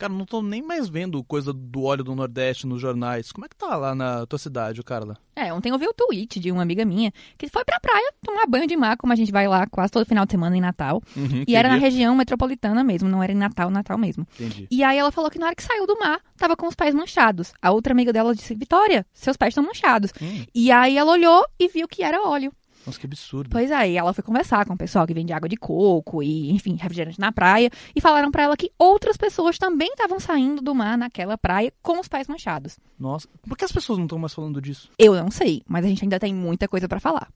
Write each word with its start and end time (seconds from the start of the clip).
Cara, 0.00 0.14
não 0.14 0.24
tô 0.24 0.40
nem 0.40 0.62
mais 0.62 0.88
vendo 0.88 1.22
coisa 1.22 1.52
do 1.52 1.82
óleo 1.82 2.02
do 2.02 2.14
Nordeste 2.14 2.66
nos 2.66 2.80
jornais. 2.80 3.30
Como 3.30 3.44
é 3.44 3.48
que 3.50 3.54
tá 3.54 3.76
lá 3.76 3.94
na 3.94 4.24
tua 4.24 4.38
cidade, 4.38 4.82
Carla? 4.82 5.18
É, 5.36 5.52
ontem 5.52 5.70
eu 5.70 5.78
vi 5.78 5.86
o 5.86 5.92
tweet 5.92 6.40
de 6.40 6.50
uma 6.50 6.62
amiga 6.62 6.86
minha 6.86 7.12
que 7.36 7.48
foi 7.50 7.62
pra 7.66 7.78
praia 7.78 8.10
tomar 8.24 8.46
banho 8.46 8.66
de 8.66 8.76
mar, 8.78 8.96
como 8.96 9.12
a 9.12 9.16
gente 9.16 9.30
vai 9.30 9.46
lá 9.46 9.66
quase 9.66 9.92
todo 9.92 10.06
final 10.06 10.24
de 10.24 10.30
semana 10.32 10.56
em 10.56 10.60
Natal. 10.60 11.02
Uhum, 11.14 11.44
e 11.46 11.54
era 11.54 11.68
na 11.68 11.76
região 11.76 12.16
metropolitana 12.16 12.82
mesmo, 12.82 13.10
não 13.10 13.22
era 13.22 13.30
em 13.30 13.36
Natal, 13.36 13.70
Natal 13.70 13.98
mesmo. 13.98 14.26
Entendi. 14.40 14.66
E 14.70 14.82
aí 14.82 14.96
ela 14.96 15.12
falou 15.12 15.30
que 15.30 15.38
na 15.38 15.46
hora 15.46 15.54
que 15.54 15.62
saiu 15.62 15.86
do 15.86 15.98
mar, 15.98 16.18
tava 16.34 16.56
com 16.56 16.66
os 16.66 16.74
pés 16.74 16.94
manchados. 16.94 17.52
A 17.60 17.70
outra 17.70 17.92
amiga 17.92 18.10
dela 18.10 18.34
disse, 18.34 18.54
Vitória, 18.54 19.04
seus 19.12 19.36
pés 19.36 19.50
estão 19.50 19.64
manchados. 19.64 20.12
Hum, 20.20 20.46
E 20.54 20.72
aí 20.72 20.96
ela 20.96 21.12
olhou 21.12 21.44
e 21.58 21.68
viu 21.68 21.86
que 21.86 22.02
era 22.02 22.26
óleo. 22.26 22.50
Nossa, 22.86 22.98
que 22.98 23.06
absurdo. 23.06 23.50
Pois 23.50 23.70
é, 23.70 23.90
e 23.90 23.96
ela 23.96 24.12
foi 24.12 24.24
conversar 24.24 24.66
com 24.66 24.74
o 24.74 24.78
pessoal 24.78 25.06
que 25.06 25.14
vende 25.14 25.32
água 25.32 25.48
de 25.48 25.56
coco 25.56 26.22
e, 26.22 26.50
enfim, 26.50 26.76
refrigerante 26.76 27.20
na 27.20 27.30
praia. 27.30 27.70
E 27.94 28.00
falaram 28.00 28.30
pra 28.30 28.44
ela 28.44 28.56
que 28.56 28.72
outras 28.78 29.16
pessoas 29.16 29.58
também 29.58 29.88
estavam 29.88 30.18
saindo 30.18 30.62
do 30.62 30.74
mar 30.74 30.96
naquela 30.96 31.36
praia 31.36 31.72
com 31.82 32.00
os 32.00 32.08
pés 32.08 32.26
manchados. 32.26 32.78
Nossa, 32.98 33.28
por 33.48 33.56
que 33.56 33.64
as 33.64 33.72
pessoas 33.72 33.98
não 33.98 34.06
estão 34.06 34.18
mais 34.18 34.32
falando 34.32 34.60
disso? 34.60 34.90
Eu 34.98 35.14
não 35.14 35.30
sei, 35.30 35.62
mas 35.68 35.84
a 35.84 35.88
gente 35.88 36.04
ainda 36.04 36.18
tem 36.18 36.34
muita 36.34 36.66
coisa 36.66 36.88
pra 36.88 37.00
falar. 37.00 37.28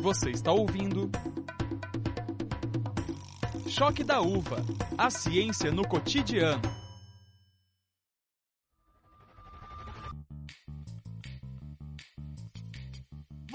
Você 0.00 0.30
está 0.30 0.52
ouvindo. 0.52 1.10
Choque 3.66 4.02
da 4.02 4.20
Uva. 4.20 4.64
A 4.96 5.10
ciência 5.10 5.70
no 5.70 5.86
cotidiano. 5.86 6.83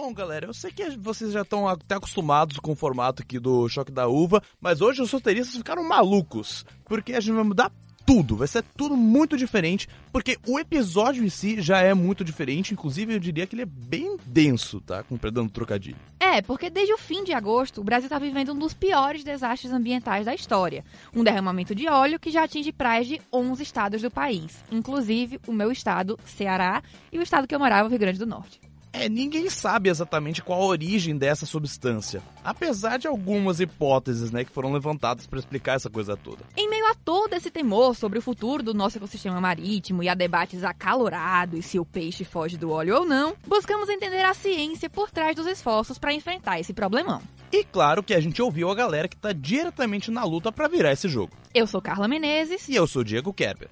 Bom, 0.02 0.14
galera, 0.14 0.46
eu 0.46 0.54
sei 0.54 0.72
que 0.72 0.92
vocês 0.92 1.34
já 1.34 1.42
estão 1.42 1.68
até 1.68 1.96
acostumados 1.96 2.58
com 2.58 2.72
o 2.72 2.76
formato 2.76 3.22
aqui 3.22 3.38
do 3.38 3.68
Choque 3.68 3.92
da 3.92 4.08
Uva, 4.08 4.42
mas 4.62 4.80
hoje 4.80 5.02
os 5.02 5.12
roteiristas 5.12 5.58
ficaram 5.58 5.84
malucos, 5.84 6.66
porque 6.86 7.12
a 7.12 7.20
gente 7.20 7.36
vai 7.36 7.44
mudar 7.44 7.70
tudo, 8.06 8.38
vai 8.38 8.48
ser 8.48 8.64
tudo 8.78 8.96
muito 8.96 9.36
diferente, 9.36 9.90
porque 10.10 10.38
o 10.48 10.58
episódio 10.58 11.22
em 11.22 11.30
si 11.30 11.62
já 11.62 11.82
é 11.82 11.94
muito 11.94 12.24
diferente, 12.24 12.72
inclusive 12.72 13.14
eu 13.14 13.20
diria 13.20 13.46
que 13.46 13.56
ele 13.56 13.64
é 13.64 13.66
bem 13.66 14.16
denso, 14.26 14.80
tá? 14.80 15.04
Com 15.04 15.18
perdão 15.18 15.50
trocadilho. 15.50 15.98
É, 16.18 16.42
porque 16.42 16.70
desde 16.70 16.94
o 16.94 16.98
fim 16.98 17.26
de 17.26 17.34
agosto, 17.34 17.82
o 17.82 17.84
Brasil 17.84 18.06
está 18.06 18.18
vivendo 18.18 18.54
um 18.54 18.58
dos 18.58 18.74
piores 18.74 19.22
desastres 19.22 19.74
ambientais 19.74 20.26
da 20.26 20.34
história. 20.34 20.86
Um 21.14 21.26
derramamento 21.26 21.76
de 21.76 21.90
óleo 21.90 22.22
que 22.22 22.32
já 22.32 22.46
atinge 22.46 22.72
praias 22.72 23.06
de 23.06 23.22
11 23.34 23.62
estados 23.62 24.02
do 24.02 24.10
país, 24.10 24.64
inclusive 24.72 25.42
o 25.46 25.52
meu 25.52 25.74
estado, 25.74 26.18
Ceará, 26.24 26.82
e 27.12 27.20
o 27.20 27.22
estado 27.22 27.46
que 27.46 27.54
eu 27.54 27.60
morava, 27.60 27.90
o 27.90 27.92
Rio 27.92 28.00
Grande 28.00 28.18
do 28.18 28.26
Norte. 28.26 28.69
É, 28.92 29.08
ninguém 29.08 29.50
sabe 29.50 29.90
exatamente 29.90 30.42
qual 30.42 30.62
a 30.62 30.66
origem 30.66 31.18
dessa 31.18 31.46
substância, 31.46 32.22
apesar 32.44 32.98
de 32.98 33.08
algumas 33.08 33.60
hipóteses, 33.60 34.32
né, 34.32 34.44
que 34.44 34.52
foram 34.52 34.72
levantadas 34.72 35.28
para 35.28 35.40
explicar 35.40 35.76
essa 35.76 35.90
coisa 35.90 36.18
toda. 36.18 36.44
Em 36.58 36.70
meio 36.70 36.86
a 36.88 36.96
todo 36.96 37.34
esse 37.34 37.52
temor 37.52 37.96
sobre 37.96 38.20
o 38.20 38.22
futuro 38.22 38.64
do 38.64 38.74
nosso 38.74 38.98
ecossistema 38.98 39.40
marítimo 39.40 40.02
e 40.02 40.10
a 40.10 40.16
debates 40.16 40.64
acalorados 40.64 41.66
se 41.66 41.80
o 41.80 41.86
peixe 41.86 42.24
foge 42.24 42.58
do 42.58 42.72
óleo 42.72 42.98
ou 42.98 43.06
não, 43.06 43.36
buscamos 43.48 43.90
entender 43.90 44.24
a 44.24 44.34
ciência 44.34 44.90
por 44.90 45.12
trás 45.12 45.36
dos 45.36 45.46
esforços 45.46 45.98
para 45.98 46.14
enfrentar 46.14 46.60
esse 46.60 46.74
problemão. 46.74 47.22
E 47.52 47.64
claro 47.64 48.04
que 48.04 48.14
a 48.14 48.20
gente 48.20 48.42
ouviu 48.42 48.70
a 48.70 48.76
galera 48.76 49.08
que 49.08 49.18
tá 49.18 49.34
diretamente 49.34 50.12
na 50.12 50.24
luta 50.24 50.52
para 50.52 50.68
virar 50.68 50.92
esse 50.92 51.08
jogo. 51.08 51.34
Eu 51.54 51.66
sou 51.66 51.82
Carla 51.82 52.08
Menezes. 52.08 52.68
E 52.68 52.76
eu 52.76 52.86
sou 52.86 53.04
Diego 53.04 53.34
Kerber. 53.34 53.70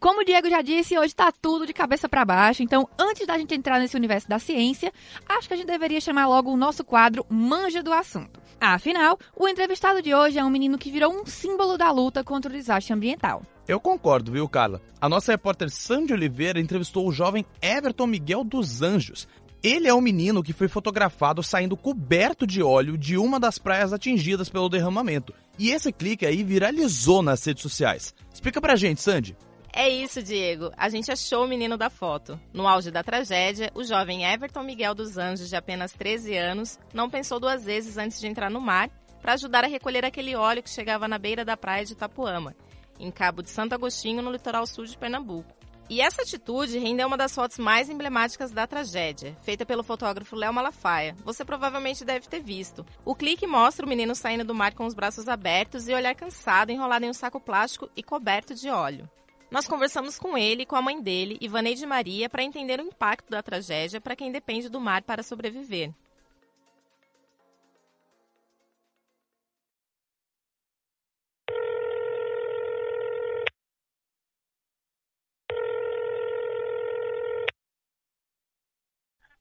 Como 0.00 0.22
o 0.22 0.24
Diego 0.24 0.48
já 0.48 0.62
disse, 0.62 0.98
hoje 0.98 1.14
tá 1.14 1.30
tudo 1.30 1.66
de 1.66 1.74
cabeça 1.74 2.08
para 2.08 2.24
baixo, 2.24 2.62
então 2.62 2.88
antes 2.98 3.26
da 3.26 3.36
gente 3.36 3.54
entrar 3.54 3.78
nesse 3.78 3.94
universo 3.94 4.26
da 4.26 4.38
ciência, 4.38 4.90
acho 5.28 5.46
que 5.46 5.52
a 5.52 5.56
gente 5.58 5.66
deveria 5.66 6.00
chamar 6.00 6.26
logo 6.26 6.50
o 6.50 6.56
nosso 6.56 6.82
quadro 6.82 7.26
Manja 7.28 7.82
do 7.82 7.92
Assunto. 7.92 8.40
Afinal, 8.58 9.18
o 9.36 9.46
entrevistado 9.46 10.00
de 10.00 10.14
hoje 10.14 10.38
é 10.38 10.44
um 10.44 10.48
menino 10.48 10.78
que 10.78 10.90
virou 10.90 11.12
um 11.12 11.26
símbolo 11.26 11.76
da 11.76 11.90
luta 11.90 12.24
contra 12.24 12.50
o 12.50 12.54
desastre 12.54 12.94
ambiental. 12.94 13.42
Eu 13.68 13.78
concordo, 13.78 14.32
viu, 14.32 14.48
Carla? 14.48 14.80
A 14.98 15.06
nossa 15.06 15.32
repórter 15.32 15.68
Sandy 15.68 16.14
Oliveira 16.14 16.58
entrevistou 16.58 17.06
o 17.06 17.12
jovem 17.12 17.44
Everton 17.60 18.06
Miguel 18.06 18.42
dos 18.42 18.80
Anjos. 18.80 19.28
Ele 19.62 19.86
é 19.86 19.92
o 19.92 20.00
menino 20.00 20.42
que 20.42 20.54
foi 20.54 20.66
fotografado 20.66 21.42
saindo 21.42 21.76
coberto 21.76 22.46
de 22.46 22.62
óleo 22.62 22.96
de 22.96 23.18
uma 23.18 23.38
das 23.38 23.58
praias 23.58 23.92
atingidas 23.92 24.48
pelo 24.48 24.70
derramamento. 24.70 25.34
E 25.58 25.70
esse 25.72 25.92
clique 25.92 26.24
aí 26.24 26.42
viralizou 26.42 27.20
nas 27.20 27.44
redes 27.44 27.62
sociais. 27.62 28.14
Explica 28.32 28.62
pra 28.62 28.76
gente, 28.76 29.02
Sandy. 29.02 29.36
É 29.72 29.88
isso, 29.88 30.22
Diego. 30.22 30.72
A 30.76 30.88
gente 30.88 31.12
achou 31.12 31.44
o 31.44 31.48
menino 31.48 31.76
da 31.76 31.88
foto. 31.88 32.38
No 32.52 32.66
auge 32.66 32.90
da 32.90 33.02
tragédia, 33.02 33.70
o 33.74 33.84
jovem 33.84 34.24
Everton 34.24 34.62
Miguel 34.62 34.94
dos 34.94 35.16
Anjos, 35.16 35.48
de 35.48 35.56
apenas 35.56 35.92
13 35.92 36.36
anos, 36.36 36.78
não 36.92 37.08
pensou 37.08 37.38
duas 37.38 37.64
vezes 37.64 37.96
antes 37.96 38.20
de 38.20 38.26
entrar 38.26 38.50
no 38.50 38.60
mar 38.60 38.90
para 39.22 39.34
ajudar 39.34 39.64
a 39.64 39.68
recolher 39.68 40.04
aquele 40.04 40.34
óleo 40.34 40.62
que 40.62 40.70
chegava 40.70 41.06
na 41.06 41.18
beira 41.18 41.44
da 41.44 41.56
praia 41.56 41.84
de 41.84 41.92
Itapuama, 41.92 42.56
em 42.98 43.10
Cabo 43.10 43.42
de 43.42 43.50
Santo 43.50 43.74
Agostinho, 43.74 44.22
no 44.22 44.32
litoral 44.32 44.66
sul 44.66 44.84
de 44.84 44.98
Pernambuco. 44.98 45.60
E 45.88 46.00
essa 46.00 46.22
atitude 46.22 46.78
rendeu 46.78 47.08
uma 47.08 47.16
das 47.16 47.34
fotos 47.34 47.58
mais 47.58 47.90
emblemáticas 47.90 48.52
da 48.52 48.64
tragédia, 48.64 49.36
feita 49.42 49.66
pelo 49.66 49.82
fotógrafo 49.82 50.36
Léo 50.36 50.54
Malafaia. 50.54 51.16
Você 51.24 51.44
provavelmente 51.44 52.04
deve 52.04 52.28
ter 52.28 52.40
visto. 52.40 52.86
O 53.04 53.12
clique 53.12 53.44
mostra 53.44 53.84
o 53.84 53.88
menino 53.88 54.14
saindo 54.14 54.44
do 54.44 54.54
mar 54.54 54.72
com 54.72 54.86
os 54.86 54.94
braços 54.94 55.28
abertos 55.28 55.88
e 55.88 55.92
olhar 55.92 56.14
cansado, 56.14 56.70
enrolado 56.70 57.04
em 57.04 57.10
um 57.10 57.14
saco 57.14 57.40
plástico 57.40 57.90
e 57.96 58.04
coberto 58.04 58.54
de 58.54 58.70
óleo. 58.70 59.10
Nós 59.50 59.66
conversamos 59.66 60.16
com 60.16 60.38
ele 60.38 60.62
e 60.62 60.66
com 60.66 60.76
a 60.76 60.82
mãe 60.82 61.02
dele, 61.02 61.36
Ivaneide 61.40 61.84
Maria, 61.84 62.28
para 62.30 62.44
entender 62.44 62.78
o 62.78 62.84
impacto 62.84 63.28
da 63.28 63.42
tragédia 63.42 64.00
para 64.00 64.14
quem 64.14 64.30
depende 64.30 64.68
do 64.68 64.80
mar 64.80 65.02
para 65.02 65.24
sobreviver. 65.24 65.92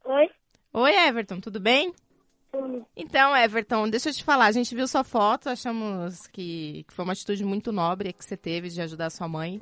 Oi? 0.04 0.30
Oi, 0.74 0.96
Everton, 1.08 1.40
tudo 1.40 1.60
bem? 1.60 1.94
Então, 2.96 3.38
Everton, 3.38 3.88
deixa 3.88 4.10
eu 4.10 4.14
te 4.14 4.24
falar. 4.24 4.48
A 4.48 4.52
gente 4.52 4.74
viu 4.74 4.88
sua 4.88 5.04
foto, 5.04 5.50
achamos 5.50 6.26
que, 6.26 6.84
que 6.88 6.94
foi 6.96 7.06
uma 7.06 7.14
atitude 7.14 7.46
muito 7.46 7.72
nobre 7.72 8.12
que 8.12 8.26
você 8.26 8.36
teve 8.36 8.70
de 8.70 8.82
ajudar 8.82 9.12
sua 9.12 9.28
mãe. 9.28 9.62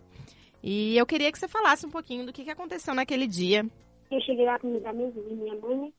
E 0.69 0.97
eu 0.97 1.05
queria 1.05 1.31
que 1.31 1.39
você 1.39 1.47
falasse 1.47 1.85
um 1.85 1.89
pouquinho 1.89 2.25
do 2.25 2.33
que, 2.33 2.43
que 2.43 2.51
aconteceu 2.51 2.93
naquele 2.93 3.25
dia. 3.25 3.65
Eu 4.11 4.19
cheguei 4.19 4.45
lá 4.45 4.59
com 4.59 4.67
meus 4.67 4.85
amigos 4.85 5.23
e 5.25 5.33
minha 5.33 5.55
mãe, 5.61 5.77
né? 5.77 5.93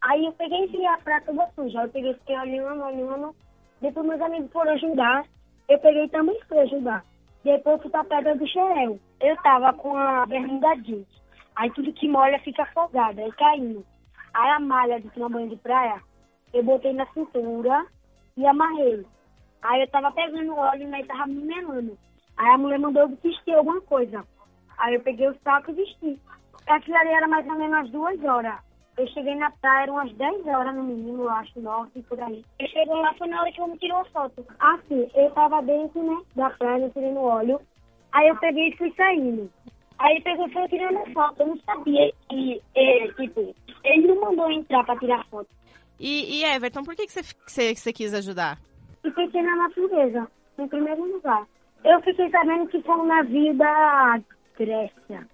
Aí 0.00 0.24
eu 0.24 0.32
peguei 0.34 0.62
e 0.62 0.66
vi 0.68 0.86
a 0.86 0.96
praia 0.98 1.20
toda 1.22 1.50
suja. 1.56 1.82
Eu 1.82 1.88
peguei 1.88 2.14
fiquei 2.14 2.38
olhando, 2.38 2.84
olhando. 2.84 3.34
Depois 3.80 4.06
meus 4.06 4.20
amigos 4.20 4.52
foram 4.52 4.74
ajudar. 4.74 5.26
Eu 5.68 5.76
peguei 5.80 6.08
também 6.10 6.38
fui 6.48 6.56
ajudar. 6.60 7.04
Depois 7.42 7.82
fui 7.82 7.90
pra 7.90 8.04
pedra 8.04 8.36
do 8.36 8.46
xerel. 8.46 9.00
Eu 9.20 9.36
tava 9.38 9.72
com 9.72 9.96
a 9.96 10.24
bermuda 10.24 10.72
jeans. 10.76 11.08
Aí 11.56 11.68
tudo 11.72 11.92
que 11.92 12.08
molha 12.08 12.38
fica 12.44 12.62
afogado, 12.62 13.20
aí 13.20 13.32
caindo. 13.32 13.84
Aí 14.32 14.50
a 14.50 14.60
malha 14.60 15.00
de 15.00 15.10
tomar 15.10 15.30
banho 15.30 15.48
de 15.48 15.56
praia, 15.56 16.00
eu 16.54 16.62
botei 16.62 16.92
na 16.92 17.06
cintura 17.06 17.86
e 18.36 18.46
amarrei. 18.46 19.04
Aí 19.62 19.80
eu 19.80 19.88
tava 19.88 20.12
pegando 20.12 20.54
óleo, 20.54 20.96
e 20.96 21.04
tava 21.06 21.26
me 21.26 21.42
melando. 21.42 21.98
Aí 22.36 22.54
a 22.54 22.58
mulher 22.58 22.78
mandou 22.78 23.02
eu 23.02 23.18
vestir 23.22 23.54
alguma 23.54 23.80
coisa. 23.82 24.24
Aí 24.78 24.94
eu 24.94 25.00
peguei 25.00 25.28
o 25.28 25.36
saco 25.44 25.70
e 25.70 25.74
vesti. 25.74 26.20
Aquilo 26.66 26.96
ali 26.96 27.10
era 27.10 27.28
mais 27.28 27.46
ou 27.46 27.54
menos 27.54 27.72
umas 27.72 27.90
duas 27.90 28.24
horas. 28.24 28.58
Eu 28.96 29.06
cheguei 29.08 29.34
na 29.36 29.50
praia, 29.50 29.84
eram 29.84 29.94
umas 29.94 30.12
10 30.12 30.46
horas 30.46 30.74
no 30.74 30.84
mínimo, 30.84 31.22
eu 31.22 31.30
acho, 31.30 31.58
9 31.58 32.02
por 32.02 32.20
aí. 32.20 32.44
Eu 32.58 32.68
cheguei 32.68 32.94
lá, 32.94 33.14
foi 33.14 33.26
na 33.26 33.40
hora 33.40 33.50
que 33.50 33.60
eu 33.60 33.68
me 33.68 33.78
tirou 33.78 33.98
a 33.98 34.04
foto. 34.06 34.46
Assim, 34.58 35.08
eu 35.14 35.30
tava 35.30 35.62
dentro, 35.62 36.02
né, 36.02 36.22
da 36.36 36.50
praia, 36.50 36.90
tirando 36.90 37.20
óleo. 37.20 37.60
Aí 38.12 38.28
eu 38.28 38.36
peguei 38.36 38.68
e 38.68 38.76
fui 38.76 38.92
saindo. 38.94 39.50
Aí 39.98 40.16
ele 40.16 40.20
pegou 40.22 40.46
e 40.46 40.52
foi 40.52 40.68
tirando 40.68 40.98
a 40.98 41.10
foto. 41.12 41.40
Eu 41.40 41.46
não 41.46 41.56
sabia 41.60 42.12
que, 42.28 42.62
é, 42.74 43.08
tipo, 43.12 43.54
ele 43.82 44.08
não 44.08 44.20
mandou 44.20 44.50
entrar 44.50 44.84
pra 44.84 44.98
tirar 44.98 45.24
foto. 45.28 45.48
E, 45.98 46.40
e 46.40 46.44
Everton, 46.44 46.82
por 46.82 46.94
que, 46.94 47.06
que, 47.06 47.12
você, 47.12 47.22
que 47.22 47.50
você, 47.50 47.74
que 47.74 47.80
você 47.80 47.92
quis 47.92 48.12
ajudar? 48.12 48.58
E 49.04 49.10
pensei 49.10 49.42
na 49.42 49.56
natureza, 49.56 50.28
em 50.58 50.68
primeiro 50.68 51.02
lugar. 51.04 51.46
Eu 51.84 52.00
fiquei 52.02 52.30
sabendo 52.30 52.68
que 52.68 52.80
foi 52.82 52.94
um 52.96 53.06
navio 53.06 53.54
da 53.56 54.20
Grécia, 54.56 55.28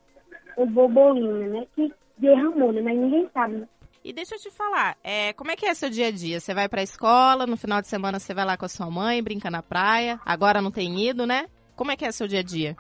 o 0.56 0.66
Bobolina, 0.66 1.46
né, 1.46 1.66
que 1.74 1.92
derramou, 2.16 2.72
né, 2.72 2.80
mas 2.80 2.96
ninguém 2.98 3.28
sabe. 3.32 3.56
né? 3.56 3.68
E 4.04 4.12
deixa 4.12 4.36
eu 4.36 4.38
te 4.38 4.50
falar, 4.50 4.96
é, 5.04 5.32
como 5.34 5.50
é 5.50 5.56
que 5.56 5.66
é 5.66 5.74
seu 5.74 5.90
dia 5.90 6.06
a 6.06 6.10
dia? 6.10 6.40
Você 6.40 6.54
vai 6.54 6.68
pra 6.68 6.82
escola, 6.82 7.46
no 7.46 7.56
final 7.56 7.80
de 7.82 7.88
semana 7.88 8.18
você 8.18 8.32
vai 8.32 8.44
lá 8.44 8.56
com 8.56 8.64
a 8.64 8.68
sua 8.68 8.90
mãe, 8.90 9.22
brinca 9.22 9.50
na 9.50 9.62
praia. 9.62 10.18
Agora 10.24 10.62
não 10.62 10.70
tem 10.70 11.06
ido, 11.06 11.26
né? 11.26 11.46
Como 11.76 11.90
é 11.90 11.96
que 11.96 12.04
é 12.06 12.12
seu 12.12 12.26
dia 12.26 12.40
a 12.40 12.42
dia? 12.42 12.76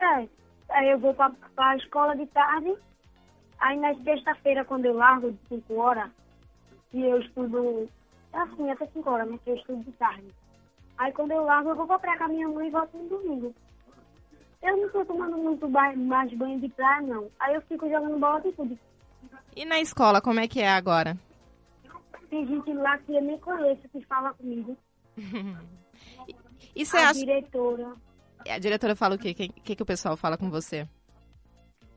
É, 0.00 0.28
aí 0.70 0.90
eu 0.90 0.98
vou 0.98 1.14
pra, 1.14 1.30
pra 1.54 1.76
escola 1.76 2.16
de 2.16 2.26
tarde, 2.26 2.74
aí 3.60 3.78
na 3.78 3.94
sexta-feira, 4.02 4.64
quando 4.64 4.86
eu 4.86 4.94
largo 4.94 5.30
de 5.30 5.38
5 5.48 5.74
horas, 5.74 6.10
e 6.92 7.02
eu 7.02 7.20
estudo, 7.20 7.88
assim, 8.32 8.70
até 8.70 8.86
5 8.86 9.08
horas, 9.08 9.30
né, 9.30 9.38
que 9.44 9.50
eu 9.50 9.56
estudo 9.56 9.84
de 9.84 9.92
tarde. 9.92 10.26
Aí 10.98 11.12
quando 11.12 11.32
eu 11.32 11.44
largo, 11.44 11.70
eu 11.70 11.76
vou 11.76 11.86
pra 11.86 11.98
praia 11.98 12.18
com 12.18 12.24
a 12.24 12.28
minha 12.28 12.48
mãe 12.48 12.68
e 12.68 12.70
volto 12.70 12.96
no 12.96 13.08
domingo. 13.08 13.54
Eu 14.62 14.76
não 14.76 14.88
tô 14.88 15.04
tomando 15.04 15.36
muito 15.36 15.68
mais 15.68 16.32
banho 16.34 16.60
de 16.60 16.68
praia, 16.70 17.02
não. 17.02 17.30
Aí 17.38 17.54
eu 17.54 17.60
fico 17.62 17.88
jogando 17.88 18.18
bola 18.18 18.40
de 18.40 18.52
tudo. 18.52 18.78
E 19.54 19.64
na 19.64 19.80
escola, 19.80 20.20
como 20.20 20.40
é 20.40 20.48
que 20.48 20.60
é 20.60 20.68
agora? 20.68 21.16
Tem 22.30 22.46
gente 22.46 22.72
lá 22.72 22.98
que 22.98 23.14
eu 23.14 23.22
nem 23.22 23.38
conheço 23.38 23.88
que 23.88 24.00
fala 24.06 24.32
comigo. 24.34 24.76
E 26.74 26.84
você 26.84 26.96
a 26.98 27.08
acha... 27.10 27.20
diretora, 27.20 27.94
A 28.46 28.58
diretora 28.58 28.94
fala 28.94 29.14
o 29.14 29.18
quê? 29.18 29.30
O 29.30 29.34
que, 29.34 29.48
que, 29.48 29.76
que 29.76 29.82
o 29.82 29.86
pessoal 29.86 30.14
fala 30.14 30.36
com 30.36 30.50
você? 30.50 30.86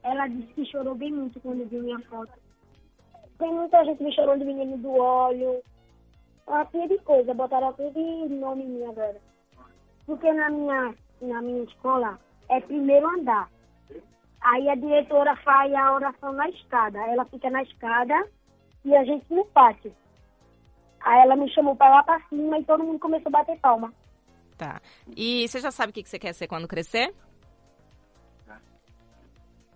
ela 0.04 0.28
disse 0.28 0.54
que 0.54 0.66
chorou 0.66 0.96
bem 0.96 1.12
muito 1.12 1.40
quando 1.40 1.68
viu 1.68 1.84
minha 1.84 2.00
foto. 2.02 2.32
Tem 3.38 3.54
muita 3.54 3.84
gente 3.86 4.02
me 4.04 4.14
chorando 4.14 4.40
de 4.40 4.46
menino 4.46 4.78
do 4.78 4.92
óleo. 4.92 5.62
Uma 6.50 6.66
pilha 6.66 6.88
de 6.88 6.98
coisa. 7.00 7.32
Botaram 7.34 7.72
tudo 7.74 7.94
de 7.94 8.34
nome 8.34 8.66
mim 8.66 8.84
agora. 8.86 9.22
Porque 10.06 10.34
na 10.34 10.50
minha, 10.50 10.96
na 11.22 11.42
minha 11.44 11.64
escola 11.64 12.20
é 12.50 12.60
primeiro 12.60 13.08
andar. 13.08 13.48
Aí 14.42 14.68
a 14.68 14.74
diretora 14.74 15.36
faz 15.38 15.72
a 15.76 15.94
oração 15.94 16.34
na 16.34 16.50
escada. 16.50 16.98
Ela 17.06 17.24
fica 17.26 17.52
na 17.52 17.62
escada 17.62 18.28
e 18.84 18.96
a 18.96 19.04
gente 19.04 19.32
no 19.32 19.46
pátio. 19.46 19.94
Aí 21.02 21.22
ela 21.22 21.36
me 21.36 21.48
chamou 21.54 21.76
pra 21.76 21.90
lá 21.90 22.04
pra 22.04 22.20
cima 22.28 22.58
e 22.58 22.66
todo 22.66 22.84
mundo 22.84 23.00
começou 23.00 23.30
a 23.30 23.38
bater 23.40 23.60
palma. 23.60 23.94
Tá. 24.58 24.82
E 25.16 25.48
você 25.48 25.60
já 25.60 25.70
sabe 25.70 25.92
o 25.92 25.94
que 25.94 26.04
você 26.04 26.18
quer 26.18 26.34
ser 26.34 26.48
quando 26.48 26.68
crescer? 26.68 27.14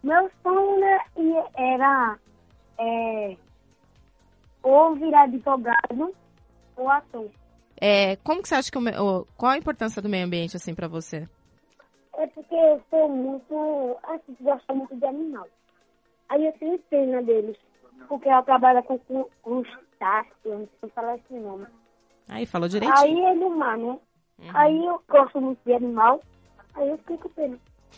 Meu 0.01 0.29
sonho 0.41 0.79
né, 0.79 0.99
era 1.55 2.19
é, 2.77 3.37
ou 4.63 4.95
virar 4.95 5.23
advogado 5.23 6.13
ou 6.75 6.89
ator. 6.89 7.29
É, 7.79 8.15
como 8.17 8.41
que 8.41 8.47
você 8.49 8.55
acha 8.55 8.71
que 8.71 8.77
o, 8.77 8.81
o- 8.81 9.25
qual 9.37 9.51
a 9.51 9.57
importância 9.57 10.01
do 10.01 10.09
meio 10.09 10.25
ambiente 10.25 10.55
assim 10.55 10.73
para 10.73 10.87
você? 10.87 11.27
É 12.17 12.27
porque 12.27 12.53
eu 12.55 12.81
sou 12.89 13.09
muito. 13.09 13.97
Assim, 14.03 14.35
gosto 14.39 14.75
muito 14.75 14.95
de 14.95 15.05
animal. 15.05 15.47
Aí 16.29 16.45
eu 16.45 16.53
tenho 16.53 16.79
pena 16.89 17.21
deles. 17.23 17.57
Porque 18.07 18.29
ela 18.29 18.43
trabalha 18.43 18.83
com 18.83 18.97
crustáceos, 19.43 20.35
não 20.45 20.69
sei 20.79 20.89
falar 20.89 21.15
esse 21.15 21.33
nome. 21.33 21.65
Aí 22.29 22.45
falou 22.45 22.67
direitinho. 22.67 22.97
Aí 22.97 23.19
é 23.25 23.33
no 23.33 23.49
mar, 23.55 23.77
né? 23.77 23.99
Aí 24.53 24.85
eu 24.85 25.01
gosto 25.09 25.39
muito 25.41 25.59
de 25.65 25.73
animal. 25.73 26.21
Aí 26.75 26.89
eu 26.89 26.97
fico 26.99 27.17
com 27.17 27.29
pena. 27.29 27.57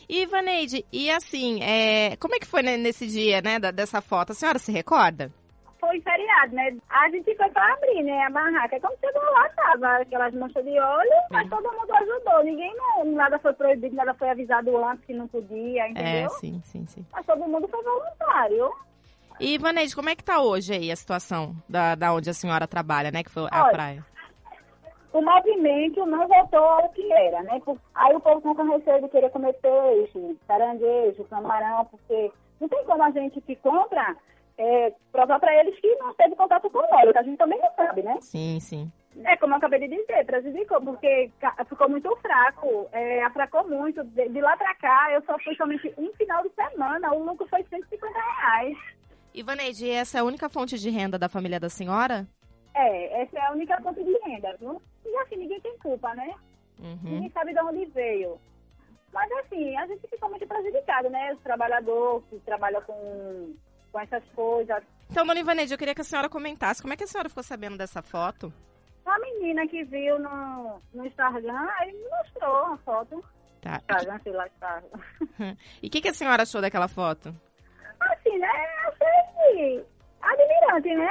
E 0.09 0.25
Vaneide, 0.25 0.85
e 0.91 1.09
assim, 1.09 1.61
é, 1.63 2.15
como 2.17 2.35
é 2.35 2.39
que 2.39 2.45
foi 2.45 2.61
nesse 2.61 3.07
dia, 3.07 3.41
né, 3.41 3.57
da- 3.59 3.71
dessa 3.71 4.01
foto? 4.01 4.31
A 4.31 4.35
senhora 4.35 4.59
se 4.59 4.71
recorda? 4.71 5.31
Foi 5.85 6.01
feriado, 6.01 6.55
né? 6.55 6.75
A 6.89 7.09
gente 7.09 7.35
foi 7.35 7.49
pra 7.49 7.73
abrir, 7.73 8.03
né, 8.03 8.23
a 8.23 8.29
barraca. 8.29 8.79
Quando 8.79 8.99
chegou 8.99 9.21
lá, 9.21 9.49
tava 9.49 9.97
aquelas 9.97 10.33
manchas 10.33 10.63
de 10.63 10.79
óleo, 10.79 11.11
mas 11.29 11.49
todo 11.49 11.71
mundo 11.71 11.93
ajudou. 11.93 12.43
Ninguém, 12.43 12.75
não, 12.75 13.05
nada 13.11 13.37
foi 13.39 13.53
proibido, 13.53 13.95
nada 13.95 14.13
foi 14.15 14.29
avisado 14.29 14.75
antes 14.85 15.05
que 15.05 15.13
não 15.13 15.27
podia, 15.27 15.83
É, 15.83 15.89
entendeu? 15.89 16.29
sim, 16.31 16.61
sim, 16.63 16.85
sim. 16.87 17.05
Mas 17.11 17.25
todo 17.25 17.47
mundo 17.47 17.67
foi 17.67 17.83
voluntário. 17.83 18.71
E 19.39 19.57
Vaneide, 19.57 19.95
como 19.95 20.09
é 20.09 20.15
que 20.15 20.23
tá 20.23 20.41
hoje 20.41 20.73
aí 20.73 20.91
a 20.91 20.95
situação 20.95 21.55
da, 21.67 21.93
da 21.95 22.13
onde 22.13 22.29
a 22.29 22.33
senhora 22.33 22.67
trabalha, 22.67 23.11
né, 23.11 23.23
que 23.23 23.29
foi 23.31 23.47
a 23.51 23.63
Olha, 23.63 23.71
praia? 23.71 24.05
O 25.11 25.21
movimento 25.21 26.05
não 26.05 26.27
voltou 26.27 26.59
ao 26.59 26.89
que 26.89 27.11
era, 27.11 27.41
né? 27.43 27.61
Aí 27.95 28.15
o 28.15 28.19
povo 28.19 28.41
com 28.41 28.63
receio 28.63 29.01
de 29.01 29.09
querer 29.09 29.29
comer 29.29 29.53
peixe, 29.53 30.37
caranguejo, 30.47 31.23
camarão, 31.25 31.85
porque 31.85 32.31
não 32.59 32.67
tem 32.67 32.83
como 32.85 33.03
a 33.03 33.11
gente 33.11 33.39
que 33.41 33.55
compra 33.57 34.15
é, 34.57 34.93
provar 35.11 35.39
para 35.39 35.55
eles 35.59 35.79
que 35.79 35.95
não 35.95 36.13
teve 36.13 36.35
contato 36.35 36.69
com 36.69 36.79
óleo, 36.79 37.11
que 37.11 37.17
a 37.17 37.23
gente 37.23 37.37
também 37.37 37.59
não 37.59 37.71
sabe, 37.75 38.03
né? 38.03 38.17
Sim, 38.21 38.59
sim. 38.59 38.91
É, 39.23 39.37
como 39.37 39.53
eu 39.53 39.57
acabei 39.57 39.79
de 39.79 39.87
dizer, 39.87 40.25
prejudicou, 40.25 40.81
porque 40.81 41.31
ficou 41.69 41.89
muito 41.89 42.13
fraco, 42.17 42.87
é, 42.91 43.23
afracou 43.23 43.65
muito. 43.67 44.03
De, 44.03 44.27
de 44.27 44.41
lá 44.41 44.57
pra 44.57 44.75
cá, 44.75 45.11
eu 45.11 45.23
só 45.23 45.37
fui 45.39 45.55
somente 45.55 45.93
um 45.97 46.11
final 46.13 46.43
de 46.43 46.49
semana, 46.49 47.13
o 47.13 47.23
lucro 47.23 47.47
foi 47.47 47.63
150 47.63 48.13
reais. 48.13 48.77
E 49.33 49.41
Vaneide, 49.41 49.89
essa 49.89 50.17
é 50.17 50.21
a 50.21 50.23
única 50.23 50.49
fonte 50.49 50.77
de 50.77 50.89
renda 50.89 51.17
da 51.17 51.29
família 51.29 51.59
da 51.59 51.69
senhora? 51.69 52.27
É, 52.73 53.21
essa 53.21 53.37
é 53.37 53.45
a 53.45 53.51
única 53.51 53.79
fonte 53.81 54.03
de 54.03 54.17
renda, 54.25 54.55
viu? 54.59 54.81
E 55.05 55.17
assim, 55.17 55.37
ninguém 55.37 55.61
tem 55.61 55.77
culpa, 55.77 56.13
né? 56.13 56.33
Uhum. 56.79 56.99
Ninguém 57.03 57.29
sabe 57.29 57.53
de 57.53 57.61
onde 57.61 57.85
veio. 57.85 58.37
Mas 59.13 59.31
assim, 59.31 59.77
a 59.77 59.87
gente 59.87 60.05
fica 60.09 60.27
muito 60.27 60.45
prejudicado, 60.45 61.09
né? 61.09 61.33
Os 61.33 61.39
trabalhadores 61.39 62.25
que 62.29 62.37
trabalham 62.39 62.81
com, 62.81 63.55
com 63.95 64.01
essas 64.01 64.23
coisas. 64.35 64.83
Então, 65.09 65.25
Dona 65.25 65.63
eu 65.63 65.77
queria 65.77 65.95
que 65.95 66.01
a 66.01 66.03
senhora 66.03 66.27
comentasse 66.27 66.81
como 66.81 66.93
é 66.93 66.97
que 66.97 67.05
a 67.05 67.07
senhora 67.07 67.29
ficou 67.29 67.43
sabendo 67.43 67.77
dessa 67.77 68.01
foto? 68.01 68.51
A 69.05 69.17
menina 69.19 69.65
que 69.67 69.85
viu 69.85 70.19
no, 70.19 70.81
no 70.93 71.05
Instagram, 71.05 71.69
aí 71.79 71.93
me 71.93 72.09
mostrou 72.09 72.65
uma 72.65 72.77
foto. 72.79 73.23
Tá. 73.61 73.77
Instagram, 73.77 74.19
sei 74.19 74.33
lá, 74.33 74.47
Instagram. 74.47 75.55
E 75.81 75.87
o 75.87 75.89
que, 75.89 76.01
que 76.01 76.09
a 76.09 76.13
senhora 76.13 76.43
achou 76.43 76.59
daquela 76.59 76.89
foto? 76.89 77.33
Assim, 78.01 78.37
né? 78.37 78.49
Achei 78.87 79.85
admirante, 80.21 80.95
né? 80.95 81.09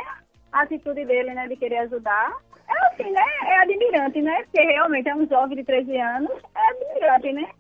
A 0.52 0.62
atitude 0.62 1.06
dele, 1.06 1.32
né? 1.32 1.48
De 1.48 1.56
querer 1.56 1.78
ajudar. 1.78 2.36
É 2.68 2.86
assim, 2.88 3.10
né? 3.10 3.24
É 3.46 3.58
admirante, 3.60 4.20
né? 4.20 4.42
Porque 4.42 4.60
realmente 4.60 5.08
é 5.08 5.14
um 5.14 5.26
jovem 5.26 5.56
de 5.56 5.64
13 5.64 5.96
anos. 5.98 6.32
É 6.54 6.68
admirante, 6.68 7.32
né? 7.32 7.50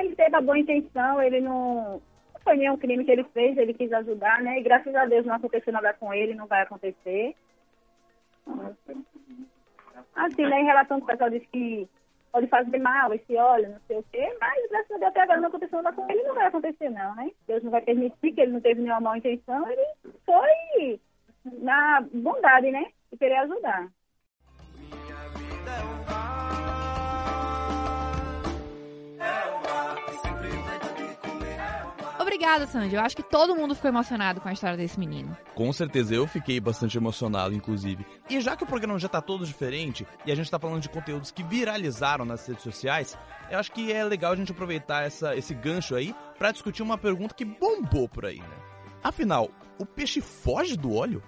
Ele 0.00 0.16
teve 0.16 0.34
a 0.34 0.40
boa 0.40 0.58
intenção, 0.58 1.22
ele 1.22 1.40
não... 1.40 2.02
Foi 2.46 2.56
nenhum 2.56 2.76
crime 2.76 3.04
que 3.04 3.10
ele 3.10 3.24
fez, 3.34 3.58
ele 3.58 3.74
quis 3.74 3.92
ajudar, 3.92 4.40
né? 4.40 4.60
E 4.60 4.62
graças 4.62 4.94
a 4.94 5.04
Deus 5.04 5.26
não 5.26 5.34
aconteceu 5.34 5.72
nada 5.72 5.92
com 5.94 6.14
ele, 6.14 6.32
não 6.32 6.46
vai 6.46 6.62
acontecer. 6.62 7.34
Assim, 10.14 10.46
né? 10.46 10.60
Em 10.60 10.64
relação 10.64 10.98
ao 10.98 11.00
que 11.00 11.06
o 11.06 11.08
pessoal 11.08 11.28
disse 11.28 11.48
que 11.48 11.88
pode 12.30 12.46
fazer 12.46 12.78
mal 12.78 13.12
esse 13.12 13.34
óleo, 13.34 13.70
não 13.70 13.80
sei 13.88 13.98
o 13.98 14.04
quê, 14.12 14.36
mas 14.40 14.70
graças 14.70 14.92
a 14.92 14.98
Deus 14.98 15.08
até 15.08 15.22
agora 15.22 15.40
não 15.40 15.48
aconteceu 15.48 15.82
nada 15.82 15.96
com 15.96 16.08
ele, 16.08 16.22
não 16.22 16.36
vai 16.36 16.46
acontecer 16.46 16.88
não, 16.88 17.16
né? 17.16 17.32
Deus 17.48 17.64
não 17.64 17.70
vai 17.72 17.80
permitir 17.80 18.30
que 18.30 18.40
ele 18.40 18.52
não 18.52 18.60
teve 18.60 18.80
nenhuma 18.80 19.00
má 19.00 19.18
intenção, 19.18 19.68
ele 19.68 19.84
foi 20.24 21.00
na 21.58 22.00
bondade, 22.12 22.70
né? 22.70 22.92
De 23.10 23.18
querer 23.18 23.38
ajudar. 23.38 23.88
Obrigada, 32.36 32.66
Sandy. 32.66 32.94
Eu 32.94 33.00
acho 33.00 33.16
que 33.16 33.22
todo 33.22 33.56
mundo 33.56 33.74
ficou 33.74 33.88
emocionado 33.88 34.42
com 34.42 34.48
a 34.50 34.52
história 34.52 34.76
desse 34.76 35.00
menino. 35.00 35.34
Com 35.54 35.72
certeza, 35.72 36.14
eu 36.14 36.26
fiquei 36.26 36.60
bastante 36.60 36.98
emocionado, 36.98 37.54
inclusive. 37.54 38.04
E 38.28 38.38
já 38.42 38.54
que 38.54 38.62
o 38.62 38.66
programa 38.66 38.98
já 38.98 39.08
tá 39.08 39.22
todo 39.22 39.46
diferente 39.46 40.06
e 40.26 40.30
a 40.30 40.34
gente 40.34 40.50
tá 40.50 40.58
falando 40.58 40.82
de 40.82 40.90
conteúdos 40.90 41.30
que 41.30 41.42
viralizaram 41.42 42.26
nas 42.26 42.46
redes 42.46 42.62
sociais, 42.62 43.16
eu 43.50 43.58
acho 43.58 43.72
que 43.72 43.90
é 43.90 44.04
legal 44.04 44.32
a 44.32 44.36
gente 44.36 44.52
aproveitar 44.52 45.06
essa, 45.06 45.34
esse 45.34 45.54
gancho 45.54 45.94
aí 45.94 46.14
pra 46.36 46.52
discutir 46.52 46.82
uma 46.82 46.98
pergunta 46.98 47.34
que 47.34 47.46
bombou 47.46 48.06
por 48.06 48.26
aí, 48.26 48.40
né? 48.40 48.56
Afinal, 49.02 49.50
o 49.78 49.86
peixe 49.86 50.20
foge 50.20 50.76
do 50.76 50.94
óleo? 50.94 51.22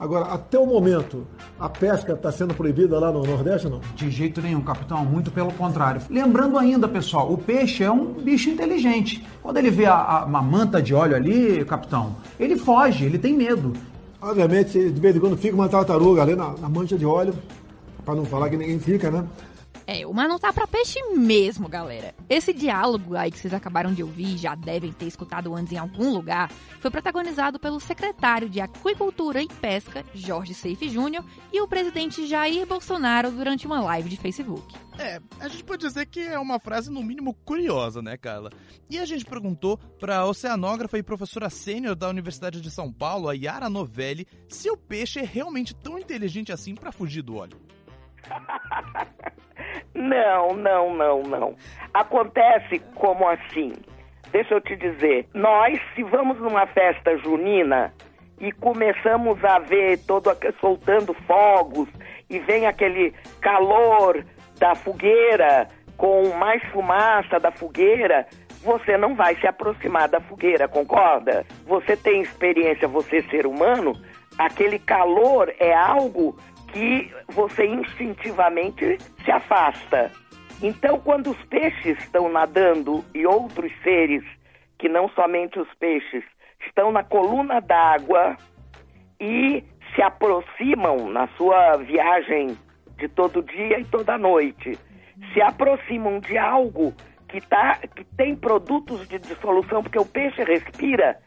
Agora, 0.00 0.24
até 0.32 0.58
o 0.58 0.64
momento, 0.64 1.26
a 1.58 1.68
pesca 1.68 2.14
está 2.14 2.32
sendo 2.32 2.54
proibida 2.54 2.98
lá 2.98 3.12
no 3.12 3.22
Nordeste 3.22 3.66
ou 3.66 3.74
não? 3.74 3.80
De 3.94 4.10
jeito 4.10 4.40
nenhum, 4.40 4.62
capitão, 4.62 5.04
muito 5.04 5.30
pelo 5.30 5.52
contrário. 5.52 6.00
Lembrando 6.08 6.56
ainda, 6.56 6.88
pessoal, 6.88 7.30
o 7.30 7.36
peixe 7.36 7.84
é 7.84 7.90
um 7.92 8.06
bicho 8.14 8.48
inteligente. 8.48 9.22
Quando 9.42 9.58
ele 9.58 9.70
vê 9.70 9.84
a, 9.84 9.94
a- 9.96 10.24
uma 10.24 10.40
manta 10.40 10.80
de 10.80 10.94
óleo 10.94 11.14
ali, 11.14 11.62
capitão, 11.66 12.16
ele 12.38 12.56
foge, 12.56 13.04
ele 13.04 13.18
tem 13.18 13.36
medo. 13.36 13.74
Obviamente, 14.22 14.90
de 14.90 15.00
vez 15.00 15.14
em 15.14 15.20
quando 15.20 15.36
fica 15.36 15.54
uma 15.54 15.68
tartaruga 15.68 16.22
ali 16.22 16.34
na, 16.34 16.54
na 16.58 16.68
mancha 16.70 16.96
de 16.96 17.04
óleo, 17.04 17.34
para 18.02 18.14
não 18.14 18.24
falar 18.24 18.48
que 18.48 18.56
ninguém 18.56 18.78
fica, 18.78 19.10
né? 19.10 19.22
É, 19.92 20.06
o 20.06 20.14
mar 20.14 20.28
não 20.28 20.38
tá 20.38 20.52
pra 20.52 20.68
peixe 20.68 21.02
mesmo, 21.16 21.68
galera. 21.68 22.14
Esse 22.28 22.52
diálogo 22.52 23.16
aí 23.16 23.28
que 23.28 23.36
vocês 23.36 23.52
acabaram 23.52 23.92
de 23.92 24.04
ouvir, 24.04 24.38
já 24.38 24.54
devem 24.54 24.92
ter 24.92 25.06
escutado 25.06 25.52
antes 25.52 25.72
em 25.72 25.78
algum 25.78 26.12
lugar, 26.12 26.48
foi 26.78 26.92
protagonizado 26.92 27.58
pelo 27.58 27.80
secretário 27.80 28.48
de 28.48 28.60
Aquicultura 28.60 29.42
e 29.42 29.48
Pesca, 29.48 30.04
Jorge 30.14 30.54
Seife 30.54 30.88
Júnior, 30.88 31.24
e 31.52 31.60
o 31.60 31.66
presidente 31.66 32.24
Jair 32.24 32.64
Bolsonaro 32.68 33.32
durante 33.32 33.66
uma 33.66 33.80
live 33.80 34.08
de 34.08 34.16
Facebook. 34.16 34.72
É, 34.96 35.20
a 35.40 35.48
gente 35.48 35.64
pode 35.64 35.84
dizer 35.84 36.06
que 36.06 36.20
é 36.20 36.38
uma 36.38 36.60
frase 36.60 36.88
no 36.88 37.02
mínimo 37.02 37.34
curiosa, 37.44 38.00
né, 38.00 38.16
Carla? 38.16 38.52
E 38.88 38.96
a 38.96 39.04
gente 39.04 39.24
perguntou 39.24 39.76
pra 39.98 40.24
oceanógrafa 40.24 40.98
e 40.98 41.02
professora 41.02 41.50
sênior 41.50 41.96
da 41.96 42.08
Universidade 42.08 42.60
de 42.60 42.70
São 42.70 42.92
Paulo, 42.92 43.28
a 43.28 43.32
Yara 43.32 43.68
Novelli, 43.68 44.24
se 44.48 44.70
o 44.70 44.76
peixe 44.76 45.18
é 45.18 45.24
realmente 45.24 45.74
tão 45.74 45.98
inteligente 45.98 46.52
assim 46.52 46.76
pra 46.76 46.92
fugir 46.92 47.22
do 47.22 47.34
óleo. 47.34 47.60
Não, 49.94 50.54
não, 50.54 50.94
não, 50.94 51.22
não. 51.22 51.54
Acontece 51.92 52.78
como 52.94 53.28
assim? 53.28 53.72
Deixa 54.30 54.54
eu 54.54 54.60
te 54.60 54.76
dizer, 54.76 55.26
nós, 55.34 55.80
se 55.94 56.02
vamos 56.04 56.38
numa 56.38 56.66
festa 56.66 57.16
junina 57.18 57.92
e 58.40 58.52
começamos 58.52 59.44
a 59.44 59.58
ver 59.58 59.98
todo 60.06 60.30
soltando 60.60 61.12
fogos 61.26 61.88
e 62.28 62.38
vem 62.38 62.66
aquele 62.66 63.12
calor 63.40 64.24
da 64.58 64.74
fogueira 64.74 65.68
com 65.96 66.28
mais 66.36 66.62
fumaça 66.70 67.40
da 67.40 67.50
fogueira, 67.50 68.26
você 68.62 68.96
não 68.96 69.14
vai 69.14 69.34
se 69.36 69.46
aproximar 69.46 70.08
da 70.08 70.20
fogueira, 70.20 70.68
concorda? 70.68 71.44
Você 71.66 71.96
tem 71.96 72.22
experiência, 72.22 72.86
você 72.86 73.22
ser 73.24 73.46
humano, 73.46 73.92
aquele 74.38 74.78
calor 74.78 75.52
é 75.58 75.74
algo 75.74 76.38
que 76.72 77.12
você 77.28 77.66
instintivamente 77.66 78.98
se 79.24 79.30
afasta. 79.30 80.10
Então, 80.62 80.98
quando 81.00 81.30
os 81.30 81.42
peixes 81.44 81.98
estão 81.98 82.30
nadando 82.30 83.04
e 83.14 83.26
outros 83.26 83.72
seres, 83.82 84.22
que 84.78 84.88
não 84.88 85.08
somente 85.10 85.58
os 85.58 85.72
peixes, 85.74 86.24
estão 86.66 86.92
na 86.92 87.02
coluna 87.02 87.60
d'água 87.60 88.36
e 89.18 89.64
se 89.94 90.02
aproximam 90.02 91.08
na 91.10 91.28
sua 91.36 91.76
viagem 91.76 92.56
de 92.96 93.08
todo 93.08 93.42
dia 93.42 93.80
e 93.80 93.84
toda 93.84 94.18
noite, 94.18 94.78
se 95.32 95.40
aproximam 95.40 96.20
de 96.20 96.36
algo 96.36 96.94
que, 97.28 97.40
tá, 97.40 97.78
que 97.94 98.04
tem 98.16 98.34
produtos 98.36 99.06
de 99.08 99.18
dissolução, 99.18 99.82
porque 99.82 99.98
o 99.98 100.04
peixe 100.04 100.42
respira, 100.44 101.18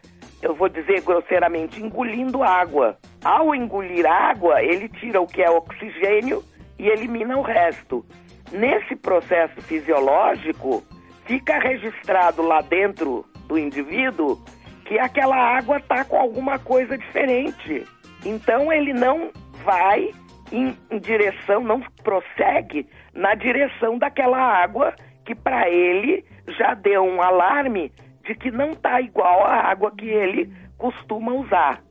eu 0.41 0.53
vou 0.53 0.69
dizer 0.69 1.01
grosseiramente, 1.01 1.81
engolindo 1.81 2.43
água. 2.43 2.97
Ao 3.24 3.56
engolir 3.56 4.06
água, 4.06 4.62
ele 4.62 4.89
tira 4.89 5.22
o 5.22 5.27
que 5.27 5.42
é 5.42 5.50
oxigênio 5.50 6.44
e 6.77 6.88
elimina 6.88 7.38
o 7.38 7.42
resto. 7.42 8.06
Nesse 8.51 8.96
processo 8.96 9.62
fisiológico, 9.62 10.84
fica 11.25 11.58
registrado 11.58 12.42
lá 12.42 12.62
dentro 12.62 13.25
do 13.48 13.58
indivíduo 13.58 14.44
que 14.86 15.00
aquela 15.00 15.38
água 15.38 15.77
está 15.77 16.03
com 16.03 16.18
alguma 16.18 16.60
coisa 16.60 16.98
diferente. 16.98 17.88
Então 18.25 18.72
ele 18.72 18.94
não 18.94 19.32
vai 19.63 20.12
em, 20.51 20.77
em 20.92 21.00
direção, 21.00 21.63
não 21.63 21.82
prossegue 22.03 22.86
na 23.13 23.36
direção 23.36 23.98
daquela 23.98 24.38
água 24.38 24.94
que 25.25 25.34
para 25.34 25.70
ele 25.70 26.25
já 26.60 26.74
deu 26.74 27.03
um 27.03 27.22
alarme 27.22 27.89
de 28.25 28.36
que 28.36 28.51
não 28.51 28.72
está 28.72 29.00
igual 29.00 29.46
à 29.46 29.70
água 29.70 29.92
que 29.96 30.06
ele 30.06 30.51
costuma 30.77 31.32
usar. 31.32 31.82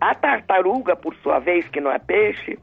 A 0.00 0.14
tartaruga, 0.14 0.94
por 0.94 1.14
sua 1.16 1.38
vez, 1.38 1.68
que 1.68 1.80
não 1.80 1.90
é 1.90 1.98
peixe, 1.98 2.58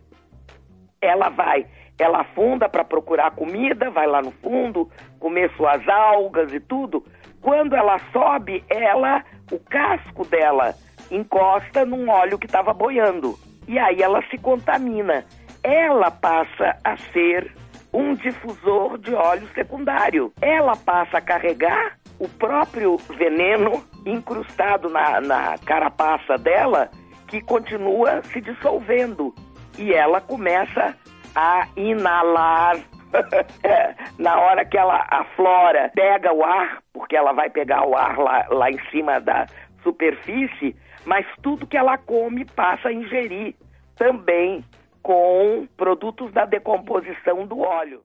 ela 1.01 1.29
vai, 1.29 1.65
ela 1.99 2.21
afunda 2.21 2.67
para 2.69 2.83
procurar 2.83 3.31
comida, 3.31 3.89
vai 3.89 4.07
lá 4.07 4.21
no 4.21 4.31
fundo, 4.31 4.89
comer 5.19 5.51
suas 5.55 5.87
algas 5.87 6.51
e 6.53 6.59
tudo. 6.59 7.05
Quando 7.41 7.75
ela 7.75 7.99
sobe, 8.11 8.63
ela, 8.69 9.23
o 9.51 9.59
casco 9.59 10.25
dela 10.25 10.73
encosta 11.11 11.85
num 11.85 12.09
óleo 12.09 12.39
que 12.39 12.47
estava 12.47 12.73
boiando. 12.73 13.37
E 13.67 13.77
aí 13.77 14.01
ela 14.01 14.21
se 14.29 14.37
contamina. 14.37 15.25
Ela 15.63 16.11
passa 16.11 16.77
a 16.83 16.97
ser 16.97 17.51
um 17.93 18.13
difusor 18.13 18.97
de 18.97 19.13
óleo 19.13 19.47
secundário. 19.53 20.31
Ela 20.41 20.75
passa 20.75 21.17
a 21.17 21.21
carregar 21.21 21.97
o 22.19 22.27
próprio 22.27 22.97
veneno 23.17 23.83
incrustado 24.05 24.89
na, 24.89 25.21
na 25.21 25.57
carapaça 25.59 26.37
dela, 26.37 26.89
que 27.27 27.41
continua 27.41 28.21
se 28.23 28.41
dissolvendo. 28.41 29.33
E 29.77 29.93
ela 29.93 30.21
começa 30.21 30.95
a 31.35 31.67
inalar. 31.75 32.77
na 34.19 34.37
hora 34.37 34.65
que 34.65 34.77
ela 34.77 35.05
aflora, 35.09 35.89
pega 35.95 36.33
o 36.33 36.43
ar, 36.43 36.81
porque 36.91 37.15
ela 37.15 37.31
vai 37.31 37.49
pegar 37.49 37.87
o 37.87 37.95
ar 37.95 38.17
lá, 38.17 38.45
lá 38.49 38.69
em 38.69 38.79
cima 38.89 39.21
da 39.21 39.45
superfície, 39.83 40.75
mas 41.05 41.25
tudo 41.41 41.67
que 41.67 41.77
ela 41.77 41.97
come 41.97 42.43
passa 42.43 42.89
a 42.89 42.93
ingerir 42.93 43.55
também 43.95 44.65
com 45.01 45.67
produtos 45.77 46.33
da 46.33 46.45
decomposição 46.45 47.45
do 47.45 47.59
óleo. 47.59 48.03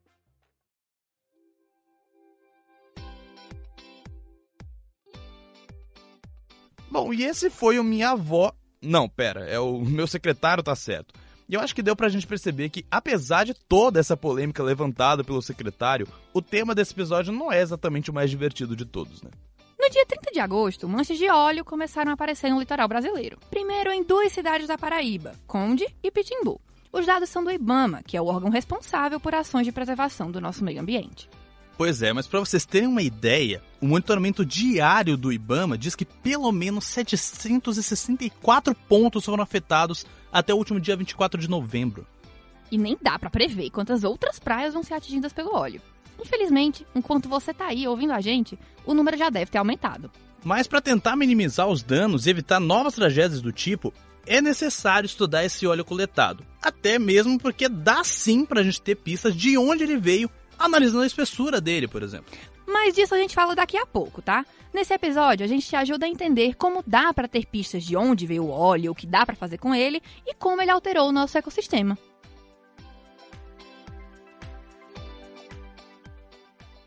Bom, 6.91 7.15
e 7.15 7.25
esse 7.25 7.49
foi 7.49 7.79
o 7.79 7.85
minha 7.85 8.11
avó. 8.11 8.53
Não, 8.83 9.09
pera, 9.09 9.47
é 9.47 9.59
o 9.59 9.79
meu 9.79 10.07
secretário 10.07 10.63
tá 10.63 10.75
certo. 10.75 11.15
E 11.49 11.55
eu 11.55 11.61
acho 11.61 11.75
que 11.75 11.83
deu 11.83 11.97
pra 11.97 12.09
gente 12.09 12.27
perceber 12.27 12.71
que, 12.71 12.87
apesar 12.91 13.45
de 13.45 13.53
toda 13.53 13.99
essa 13.99 14.17
polêmica 14.17 14.63
levantada 14.63 15.25
pelo 15.25 15.43
secretário, 15.43 16.07
o 16.33 16.41
tema 16.41 16.75
desse 16.75 16.93
episódio 16.93 17.33
não 17.33 17.53
é 17.53 17.61
exatamente 17.61 18.11
o 18.11 18.15
mais 18.15 18.31
divertido 18.31 18.77
de 18.77 18.85
todos, 18.85 19.23
né? 19.23 19.31
No 19.79 19.91
dia 19.91 20.07
30 20.07 20.31
de 20.33 20.41
agosto, 20.41 20.89
manchas 20.89 21.19
de 21.19 21.29
óleo 21.29 21.65
começaram 21.65 22.11
a 22.11 22.15
aparecer 22.15 22.51
no 22.51 22.61
litoral 22.61 22.87
brasileiro. 22.87 23.39
Primeiro 23.51 23.91
em 23.91 24.05
duas 24.05 24.33
cidades 24.33 24.69
da 24.69 24.79
Paraíba, 24.79 25.33
Conde 25.47 25.87
e 26.03 26.11
Pitimbu. 26.11 26.61
Os 26.93 27.05
dados 27.05 27.29
são 27.29 27.43
do 27.43 27.51
IBAMA, 27.51 28.03
que 28.03 28.17
é 28.17 28.21
o 28.21 28.27
órgão 28.27 28.51
responsável 28.51 29.19
por 29.19 29.35
ações 29.35 29.67
de 29.67 29.73
preservação 29.73 30.31
do 30.31 30.41
nosso 30.41 30.65
meio 30.65 30.81
ambiente. 30.81 31.29
Pois 31.81 32.03
é, 32.03 32.13
mas 32.13 32.27
para 32.27 32.41
vocês 32.41 32.67
terem 32.67 32.87
uma 32.87 33.01
ideia, 33.01 33.63
o 33.81 33.87
monitoramento 33.87 34.45
diário 34.45 35.17
do 35.17 35.33
IBAMA 35.33 35.79
diz 35.79 35.95
que 35.97 36.05
pelo 36.05 36.53
menos 36.53 36.85
764 36.85 38.75
pontos 38.87 39.25
foram 39.25 39.43
afetados 39.43 40.05
até 40.31 40.53
o 40.53 40.59
último 40.59 40.79
dia 40.79 40.95
24 40.95 41.41
de 41.41 41.49
novembro. 41.49 42.07
E 42.71 42.77
nem 42.77 42.99
dá 43.01 43.19
para 43.19 43.31
prever 43.31 43.71
quantas 43.71 44.05
outras 44.05 44.39
praias 44.39 44.75
vão 44.75 44.83
ser 44.83 44.93
atingidas 44.93 45.33
pelo 45.33 45.57
óleo. 45.57 45.81
Infelizmente, 46.23 46.87
enquanto 46.95 47.31
você 47.31 47.55
tá 47.55 47.69
aí 47.69 47.89
ouvindo 47.89 48.13
a 48.13 48.21
gente, 48.21 48.59
o 48.85 48.93
número 48.93 49.17
já 49.17 49.31
deve 49.31 49.51
ter 49.51 49.57
aumentado. 49.57 50.11
Mas 50.45 50.67
para 50.67 50.83
tentar 50.83 51.17
minimizar 51.17 51.67
os 51.67 51.83
danos 51.83 52.27
e 52.27 52.31
evitar 52.31 52.61
novas 52.61 52.95
tragédias 52.95 53.41
do 53.41 53.53
tipo, 53.53 53.91
é 54.27 54.43
necessário 54.43 55.07
estudar 55.07 55.47
esse 55.47 55.67
óleo 55.67 55.83
coletado. 55.83 56.45
Até 56.61 56.99
mesmo 56.99 57.39
porque 57.39 57.71
dá 57.71 58.05
sim 58.05 58.45
pra 58.45 58.63
gente 58.63 58.83
ter 58.83 58.97
pistas 58.97 59.35
de 59.35 59.57
onde 59.57 59.83
ele 59.83 59.97
veio, 59.97 60.31
analisando 60.61 61.03
a 61.03 61.07
espessura 61.07 61.61
dele, 61.61 61.89
por 61.89 62.03
exemplo. 62.03 62.31
Mas 62.67 62.95
disso 62.95 63.15
a 63.15 63.19
gente 63.19 63.35
fala 63.35 63.57
daqui 63.57 63.77
a 63.77 63.87
pouco, 63.87 64.23
tá? 64.23 64.45
Nesse 64.73 64.95
episódio, 64.95 65.45
a 65.45 65.49
gente 65.49 65.67
te 65.67 65.75
ajuda 65.75 66.07
a 66.07 66.09
entender 66.09 66.55
como 66.55 66.85
dá 66.87 67.13
para 67.13 67.27
ter 67.27 67.47
pistas 67.47 67.83
de 67.83 67.97
onde 67.97 68.27
veio 68.27 68.45
o 68.45 68.51
óleo, 68.51 68.93
o 68.93 68.95
que 68.95 69.07
dá 69.07 69.27
para 69.27 69.35
fazer 69.35 69.59
com 69.59 69.75
ele 69.75 70.01
e 70.25 70.35
como 70.35 70.63
ele 70.63 70.71
alterou 70.71 71.09
o 71.09 71.13
nosso 71.13 71.37
ecossistema. 71.37 71.99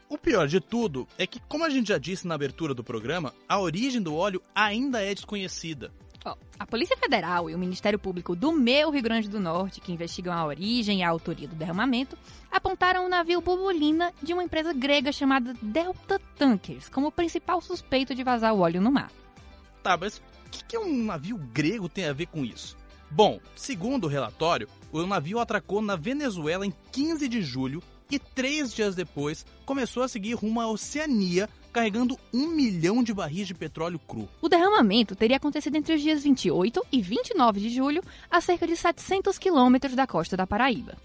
O 0.08 0.18
pior 0.18 0.48
de 0.48 0.62
tudo 0.62 1.08
é 1.18 1.26
que, 1.26 1.42
como 1.50 1.66
a 1.66 1.70
gente 1.70 1.88
já 1.88 1.98
disse 1.98 2.28
na 2.28 2.36
abertura 2.36 2.74
do 2.74 2.84
programa, 2.84 3.34
a 3.50 3.60
origem 3.60 4.02
do 4.02 4.16
óleo 4.16 4.42
ainda 4.54 5.02
é 5.02 5.14
desconhecida. 5.14 5.92
A 6.58 6.66
Polícia 6.66 6.96
Federal 6.96 7.50
e 7.50 7.56
o 7.56 7.60
Ministério 7.60 8.00
Público 8.00 8.36
do 8.36 8.52
meu 8.52 8.90
Rio 8.90 9.04
Grande 9.04 9.28
do 9.28 9.40
Norte, 9.40 9.82
que 9.82 9.92
investigam 9.92 10.34
a 10.34 10.46
origem 10.46 11.00
e 11.00 11.04
a 11.04 11.10
autoria 11.10 11.48
do 11.48 11.56
derramamento, 11.56 12.18
apontaram 12.50 13.06
o 13.06 13.10
navio 13.10 13.42
Bubolina 13.42 14.14
de 14.22 14.34
uma 14.34 14.44
empresa 14.44 14.72
grega 14.74 15.12
chamada 15.12 15.54
Delta 15.62 16.20
Tankers 16.38 16.88
como 16.88 17.12
principal 17.12 17.62
suspeito 17.62 18.16
de 18.16 18.24
vazar 18.24 18.54
o 18.54 18.60
óleo 18.60 18.82
no 18.82 18.92
mar. 18.92 19.12
Tá, 19.82 19.98
mas 19.98 20.20
o 20.46 20.50
que, 20.50 20.64
que 20.64 20.78
um 20.78 21.04
navio 21.04 21.38
grego 21.38 21.90
tem 21.90 22.06
a 22.06 22.14
ver 22.14 22.28
com 22.28 22.46
isso? 22.46 22.78
Bom, 23.12 23.40
segundo 23.56 24.06
o 24.06 24.10
relatório, 24.10 24.68
o 24.92 25.06
navio 25.06 25.40
atracou 25.40 25.82
na 25.82 25.96
Venezuela 25.96 26.66
em 26.66 26.74
15 26.92 27.28
de 27.28 27.42
julho 27.42 27.84
e 28.10 28.18
três 28.18 28.74
dias 28.74 28.96
depois 28.96 29.46
começou 29.66 30.04
a 30.04 30.08
seguir 30.08 30.34
rumo 30.36 30.62
à 30.62 30.68
Oceania 30.68 31.50
carregando 31.74 32.18
um 32.32 32.48
milhão 32.48 33.04
de 33.04 33.14
barris 33.14 33.48
de 33.48 33.56
petróleo 33.56 34.00
cru. 34.00 34.30
O 34.40 34.48
derramamento 34.48 35.16
teria 35.16 35.38
acontecido 35.38 35.76
entre 35.76 35.96
os 35.96 36.02
dias 36.02 36.24
28 36.24 36.86
e 36.92 37.02
29 37.02 37.60
de 37.60 37.70
julho, 37.70 38.04
a 38.30 38.40
cerca 38.40 38.68
de 38.68 38.78
700 38.78 39.38
quilômetros 39.40 39.96
da 39.96 40.06
costa 40.06 40.38
da 40.38 40.48
Paraíba. 40.48 40.96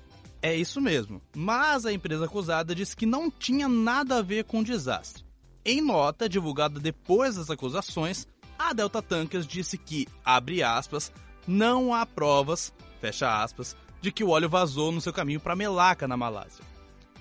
É 0.41 0.55
isso 0.55 0.81
mesmo, 0.81 1.21
mas 1.35 1.85
a 1.85 1.93
empresa 1.93 2.27
acusada 2.27 2.75
disse 2.75 2.97
que 2.97 3.07
não 3.07 3.29
tinha 3.31 3.69
nada 3.69 4.19
a 4.19 4.23
ver 4.23 4.45
com 4.45 4.61
o 4.61 4.65
desastre. 4.65 5.25
Em 5.65 5.81
nota 5.81 6.29
divulgada 6.29 6.79
depois 6.79 7.35
das 7.35 7.51
acusações, 7.51 8.29
a 8.59 8.73
Delta 8.73 9.03
Tankers 9.03 9.47
disse 9.47 9.77
que, 9.77 10.07
abre 10.25 10.63
aspas, 10.63 11.13
não 11.47 11.93
há 11.93 12.07
provas, 12.07 12.73
fecha 13.01 13.43
aspas, 13.43 13.77
de 14.01 14.13
que 14.13 14.23
o 14.23 14.31
óleo 14.31 14.49
vazou 14.49 14.93
no 14.93 15.01
seu 15.01 15.13
caminho 15.13 15.41
para 15.41 15.57
Melaka, 15.57 16.07
na 16.07 16.17
Malásia. 16.17 16.65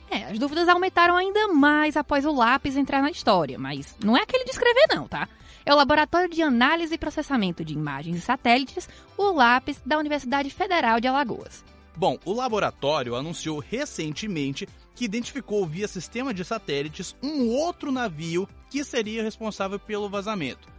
É, 0.10 0.26
as 0.26 0.40
dúvidas 0.40 0.70
aumentaram 0.70 1.16
ainda 1.18 1.50
mais 1.50 1.98
após 1.98 2.26
o 2.26 2.32
lápis 2.34 2.78
entrar 2.78 3.02
na 3.02 3.12
história, 3.12 3.58
mas 3.60 3.96
não 4.04 4.16
é 4.16 4.22
aquele 4.22 4.46
de 4.46 4.52
escrever 4.52 4.86
não, 4.90 5.08
tá? 5.08 5.28
É 5.66 5.74
o 5.74 5.78
Laboratório 5.78 6.30
de 6.30 6.42
Análise 6.42 6.96
e 6.96 6.98
Processamento 6.98 7.64
de 7.64 7.74
Imagens 7.74 8.18
e 8.18 8.22
Satélites, 8.22 8.88
o 9.18 9.32
lápis 9.32 9.82
da 9.86 9.98
Universidade 9.98 10.50
Federal 10.50 11.02
de 11.02 11.08
Alagoas. 11.08 11.64
Bom, 11.98 12.18
o 12.24 12.32
laboratório 12.32 13.16
anunciou 13.16 13.60
recentemente 13.60 14.68
que 14.96 15.06
identificou 15.06 15.66
via 15.66 15.88
sistema 15.88 16.34
de 16.34 16.46
satélites 16.46 17.16
um 17.22 17.50
outro 17.50 17.92
navio 17.92 18.48
que 18.70 18.84
seria 18.84 19.24
responsável 19.24 19.80
pelo 19.80 20.08
vazamento. 20.08 20.70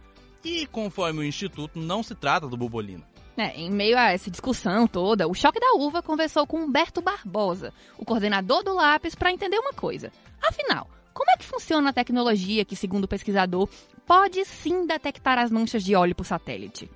E 0.43 0.65
conforme 0.67 1.19
o 1.19 1.23
instituto, 1.23 1.77
não 1.77 2.01
se 2.01 2.15
trata 2.15 2.47
do 2.47 2.55
Bubolina. 2.55 3.08
É, 3.39 3.57
em 3.57 3.71
meio 3.71 3.97
a 3.97 4.11
essa 4.11 4.29
discussão 4.29 4.85
toda, 4.85 5.25
o 5.25 5.33
Choque 5.33 5.61
da 5.61 5.71
Uva 5.75 6.03
conversou 6.03 6.45
com 6.45 6.59
Humberto 6.61 7.01
Barbosa, 7.01 7.73
o 7.97 8.03
coordenador 8.03 8.61
do 8.65 8.73
Lápis, 8.73 9.15
para 9.15 9.31
entender 9.31 9.57
uma 9.57 9.71
coisa. 9.71 10.11
Afinal, 10.41 10.89
como 11.13 11.31
é 11.31 11.37
que 11.37 11.45
funciona 11.45 11.89
a 11.89 11.93
tecnologia 11.93 12.65
que, 12.65 12.75
segundo 12.75 13.05
o 13.05 13.07
pesquisador, 13.07 13.69
pode 14.05 14.43
sim 14.43 14.85
detectar 14.85 15.39
as 15.39 15.49
manchas 15.49 15.85
de 15.85 15.95
óleo 15.95 16.13
por 16.13 16.25
satélite? 16.25 16.91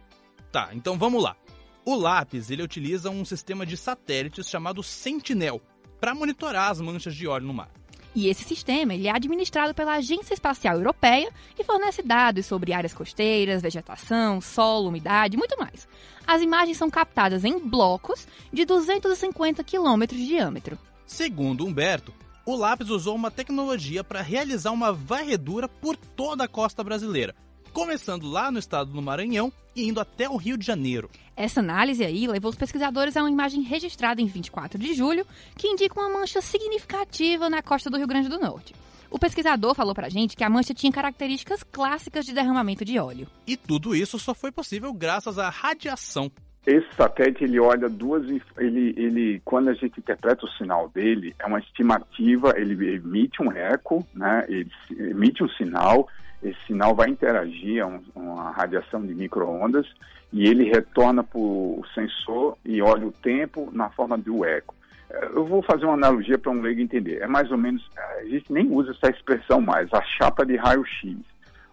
Tá, 0.52 0.72
então 0.74 0.98
vamos 0.98 1.24
lá. 1.24 1.38
O 1.86 1.96
Lápis 1.96 2.52
ele 2.52 2.62
utiliza 2.62 3.10
um 3.10 3.24
sistema 3.24 3.66
de 3.66 3.78
satélites 3.78 4.50
chamado 4.50 4.84
Sentinel 4.84 5.62
para 5.98 6.14
monitorar 6.14 6.72
as 6.72 6.82
manchas 6.82 7.16
de 7.16 7.26
óleo 7.26 7.48
no 7.48 7.54
mar. 7.54 7.72
E 8.16 8.28
esse 8.28 8.44
sistema 8.44 8.94
ele 8.94 9.08
é 9.08 9.12
administrado 9.12 9.74
pela 9.74 9.96
Agência 9.96 10.34
Espacial 10.34 10.78
Europeia 10.78 11.32
e 11.58 11.64
fornece 11.64 12.02
dados 12.02 12.46
sobre 12.46 12.74
áreas 12.74 12.94
costeiras, 12.94 13.62
vegetação, 13.62 14.40
solo, 14.40 14.90
umidade 14.90 15.36
e 15.36 15.38
muito 15.38 15.58
mais. 15.58 15.88
As 16.26 16.42
imagens 16.42 16.78
são 16.78 16.90
captadas 16.90 17.44
em 17.44 17.60
blocos 17.60 18.28
de 18.52 18.66
250 18.66 19.64
quilômetros 19.64 20.20
de 20.20 20.28
diâmetro. 20.28 20.78
Segundo 21.06 21.66
Humberto, 21.66 22.14
o 22.46 22.56
lápis 22.56 22.90
usou 22.90 23.16
uma 23.16 23.32
tecnologia 23.32 24.04
para 24.04 24.22
realizar 24.22 24.72
uma 24.72 24.92
varredura 24.92 25.68
por 25.68 25.96
toda 25.96 26.44
a 26.44 26.48
costa 26.48 26.84
brasileira, 26.84 27.36
começando 27.74 28.30
lá 28.30 28.52
no 28.52 28.60
estado 28.60 28.92
do 28.92 29.02
Maranhão 29.02 29.52
e 29.76 29.88
indo 29.88 30.00
até 30.00 30.30
o 30.30 30.38
Rio 30.38 30.58
de 30.58 30.66
Janeiro. 30.66 31.10
Essa 31.36 31.60
análise 31.60 32.06
aí 32.06 32.28
levou 32.28 32.52
os 32.52 32.56
pesquisadores 32.56 33.18
a 33.18 33.22
uma 33.22 33.32
imagem 33.32 33.64
registrada 33.64 34.22
em 34.22 34.28
24 34.28 34.78
de 34.78 34.94
julho 34.94 35.26
que 35.58 35.68
indica 35.68 36.00
uma 36.00 36.20
mancha 36.20 36.40
significativa 36.40 37.50
na 37.50 37.64
costa 37.64 37.90
do 37.90 37.98
Rio 37.98 38.08
Grande 38.08 38.30
do 38.30 38.40
Norte. 38.40 38.76
O 39.10 39.20
pesquisador 39.20 39.76
falou 39.76 39.94
pra 39.94 40.10
gente 40.10 40.36
que 40.36 40.44
a 40.44 40.50
mancha 40.50 40.74
tinha 40.74 40.92
características 40.92 41.64
clássicas 41.64 42.26
de 42.26 42.34
derramamento 42.34 42.86
de 42.86 42.98
óleo. 43.00 43.28
E 43.46 43.58
tudo 43.58 43.96
isso 43.96 44.18
só 44.18 44.34
foi 44.34 44.52
possível 44.52 44.94
graças 44.94 45.38
à 45.38 45.50
radiação. 45.50 46.32
Esse 46.66 46.88
satélite 46.96 47.44
ele 47.44 47.60
olha 47.60 47.90
duas, 47.90 48.24
ele, 48.58 48.94
ele 48.96 49.42
quando 49.44 49.70
a 49.70 49.74
gente 49.74 50.00
interpreta 50.00 50.46
o 50.46 50.50
sinal 50.52 50.88
dele 50.90 51.36
é 51.38 51.46
uma 51.46 51.60
estimativa, 51.60 52.54
ele 52.56 52.96
emite 52.96 53.42
um 53.42 53.52
eco, 53.52 54.08
né? 54.14 54.46
Ele 54.48 54.72
emite 54.90 55.44
um 55.44 55.50
sinal, 55.50 56.08
esse 56.44 56.60
sinal 56.68 56.94
vai 56.94 57.10
interagir 57.10 57.84
a 57.84 57.88
um, 57.88 58.02
uma 58.16 58.52
radiação 58.52 59.06
de 59.06 59.14
microondas 59.14 59.88
e 60.32 60.48
ele 60.48 60.66
retorna 60.66 61.24
para 61.24 61.40
o 61.40 61.84
sensor 61.94 62.58
e 62.66 62.82
olha 62.82 63.08
o 63.08 63.12
tempo 63.12 63.70
na 63.72 63.90
forma 63.90 64.18
do 64.18 64.44
eco. 64.44 64.76
Eu 65.10 65.46
vou 65.46 65.62
fazer 65.62 65.86
uma 65.86 65.94
analogia 65.94 66.40
para 66.40 66.52
um 66.52 66.62
leigo 66.62 66.82
entender. 66.82 67.22
É 67.22 67.28
mais 67.28 67.52
ou 67.52 67.58
menos, 67.58 67.88
a 67.96 68.26
gente 68.26 68.52
nem 68.52 68.68
usa 68.68 68.92
essa 68.92 69.12
expressão 69.16 69.62
mais, 69.62 69.94
a 69.94 70.02
chapa 70.02 70.44
de 70.44 70.56
raio-x. 70.56 71.16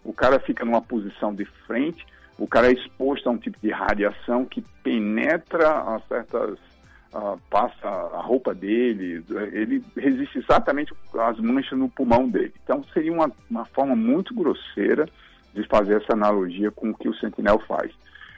O 0.03 0.13
cara 0.13 0.39
fica 0.39 0.63
numa 0.63 0.81
posição 0.81 1.33
de 1.33 1.45
frente, 1.65 2.05
o 2.37 2.47
cara 2.47 2.69
é 2.69 2.73
exposto 2.73 3.27
a 3.27 3.31
um 3.31 3.37
tipo 3.37 3.57
de 3.61 3.71
radiação 3.71 4.45
que 4.45 4.61
penetra 4.83 5.69
a 5.69 5.99
certas. 6.07 6.57
Uh, 7.13 7.37
passa 7.49 7.87
a 7.87 8.21
roupa 8.21 8.53
dele, 8.53 9.21
ele 9.51 9.83
resiste 9.97 10.37
exatamente 10.39 10.93
às 11.13 11.37
manchas 11.39 11.77
no 11.77 11.89
pulmão 11.89 12.29
dele. 12.29 12.53
Então 12.63 12.81
seria 12.93 13.11
uma, 13.11 13.29
uma 13.49 13.65
forma 13.65 13.97
muito 13.97 14.33
grosseira 14.33 15.09
de 15.53 15.67
fazer 15.67 16.01
essa 16.01 16.13
analogia 16.13 16.71
com 16.71 16.91
o 16.91 16.95
que 16.95 17.09
o 17.09 17.15
sentinel 17.15 17.59
faz. 17.67 17.91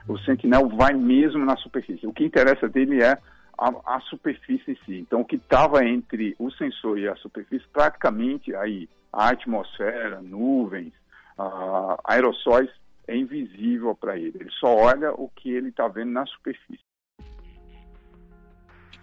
O 0.07 0.17
sentinel 0.17 0.67
vai 0.69 0.93
mesmo 0.93 1.45
na 1.45 1.55
superfície. 1.57 2.07
O 2.07 2.13
que 2.13 2.25
interessa 2.25 2.67
dele 2.67 3.01
é 3.01 3.17
a, 3.57 3.95
a 3.95 3.99
superfície 4.01 4.71
em 4.71 4.77
si. 4.85 4.99
Então, 4.99 5.21
o 5.21 5.25
que 5.25 5.35
estava 5.35 5.85
entre 5.85 6.35
o 6.39 6.51
sensor 6.51 6.97
e 6.97 7.07
a 7.07 7.15
superfície, 7.15 7.65
praticamente 7.71 8.55
aí, 8.55 8.89
a 9.11 9.29
atmosfera, 9.29 10.21
nuvens, 10.21 10.93
uh, 11.37 11.97
aerossóis, 12.03 12.69
é 13.07 13.15
invisível 13.15 13.95
para 13.95 14.17
ele. 14.17 14.37
Ele 14.39 14.51
só 14.59 14.75
olha 14.75 15.13
o 15.13 15.29
que 15.29 15.51
ele 15.51 15.69
está 15.69 15.87
vendo 15.87 16.11
na 16.11 16.25
superfície. 16.25 16.83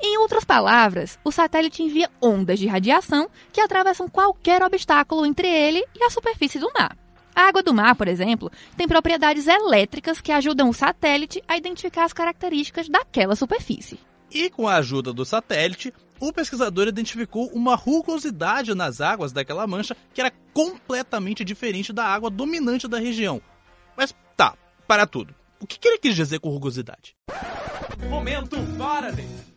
Em 0.03 0.17
outras 0.17 0.45
palavras, 0.45 1.19
o 1.23 1.31
satélite 1.31 1.83
envia 1.83 2.11
ondas 2.23 2.59
de 2.59 2.67
radiação 2.67 3.29
que 3.53 3.61
atravessam 3.61 4.09
qualquer 4.09 4.63
obstáculo 4.63 5.27
entre 5.27 5.47
ele 5.47 5.85
e 5.95 6.03
a 6.03 6.11
superfície 6.11 6.59
do 6.59 6.73
mar. 6.73 6.97
A 7.35 7.43
água 7.43 7.63
do 7.63 7.75
mar, 7.75 7.95
por 7.95 8.09
exemplo, 8.09 8.51
tem 8.77 8.89
propriedades 8.89 9.47
elétricas 9.47 10.21
que 10.21 10.33
ajudam 10.33 10.71
o 10.71 10.75
satélite 10.75 11.43
a 11.47 11.57
identificar 11.57 12.05
as 12.05 12.15
características 12.15 12.89
daquela 12.89 13.37
superfície. 13.37 14.01
E 14.31 14.49
com 14.49 14.67
a 14.67 14.77
ajuda 14.77 15.13
do 15.13 15.25
satélite, 15.25 15.93
o 16.19 16.33
pesquisador 16.33 16.89
identificou 16.89 17.49
uma 17.49 17.75
rugosidade 17.75 18.75
nas 18.75 19.03
águas 19.03 19.33
daquela 19.33 19.67
mancha 19.67 19.97
que 20.15 20.21
era 20.21 20.33
completamente 20.55 21.45
diferente 21.45 21.93
da 21.93 22.05
água 22.05 22.31
dominante 22.31 22.89
da 22.89 22.99
região. 22.99 23.41
Mas 23.97 24.15
tá, 24.35 24.55
para 24.87 25.07
tudo. 25.07 25.35
O 25.61 25.67
que 25.67 25.87
ele 25.87 25.99
quis 25.99 26.17
dizer 26.17 26.41
com 26.41 26.49
rugosidade? 26.49 27.15
Momento 28.09 28.57
Faraday! 28.79 29.50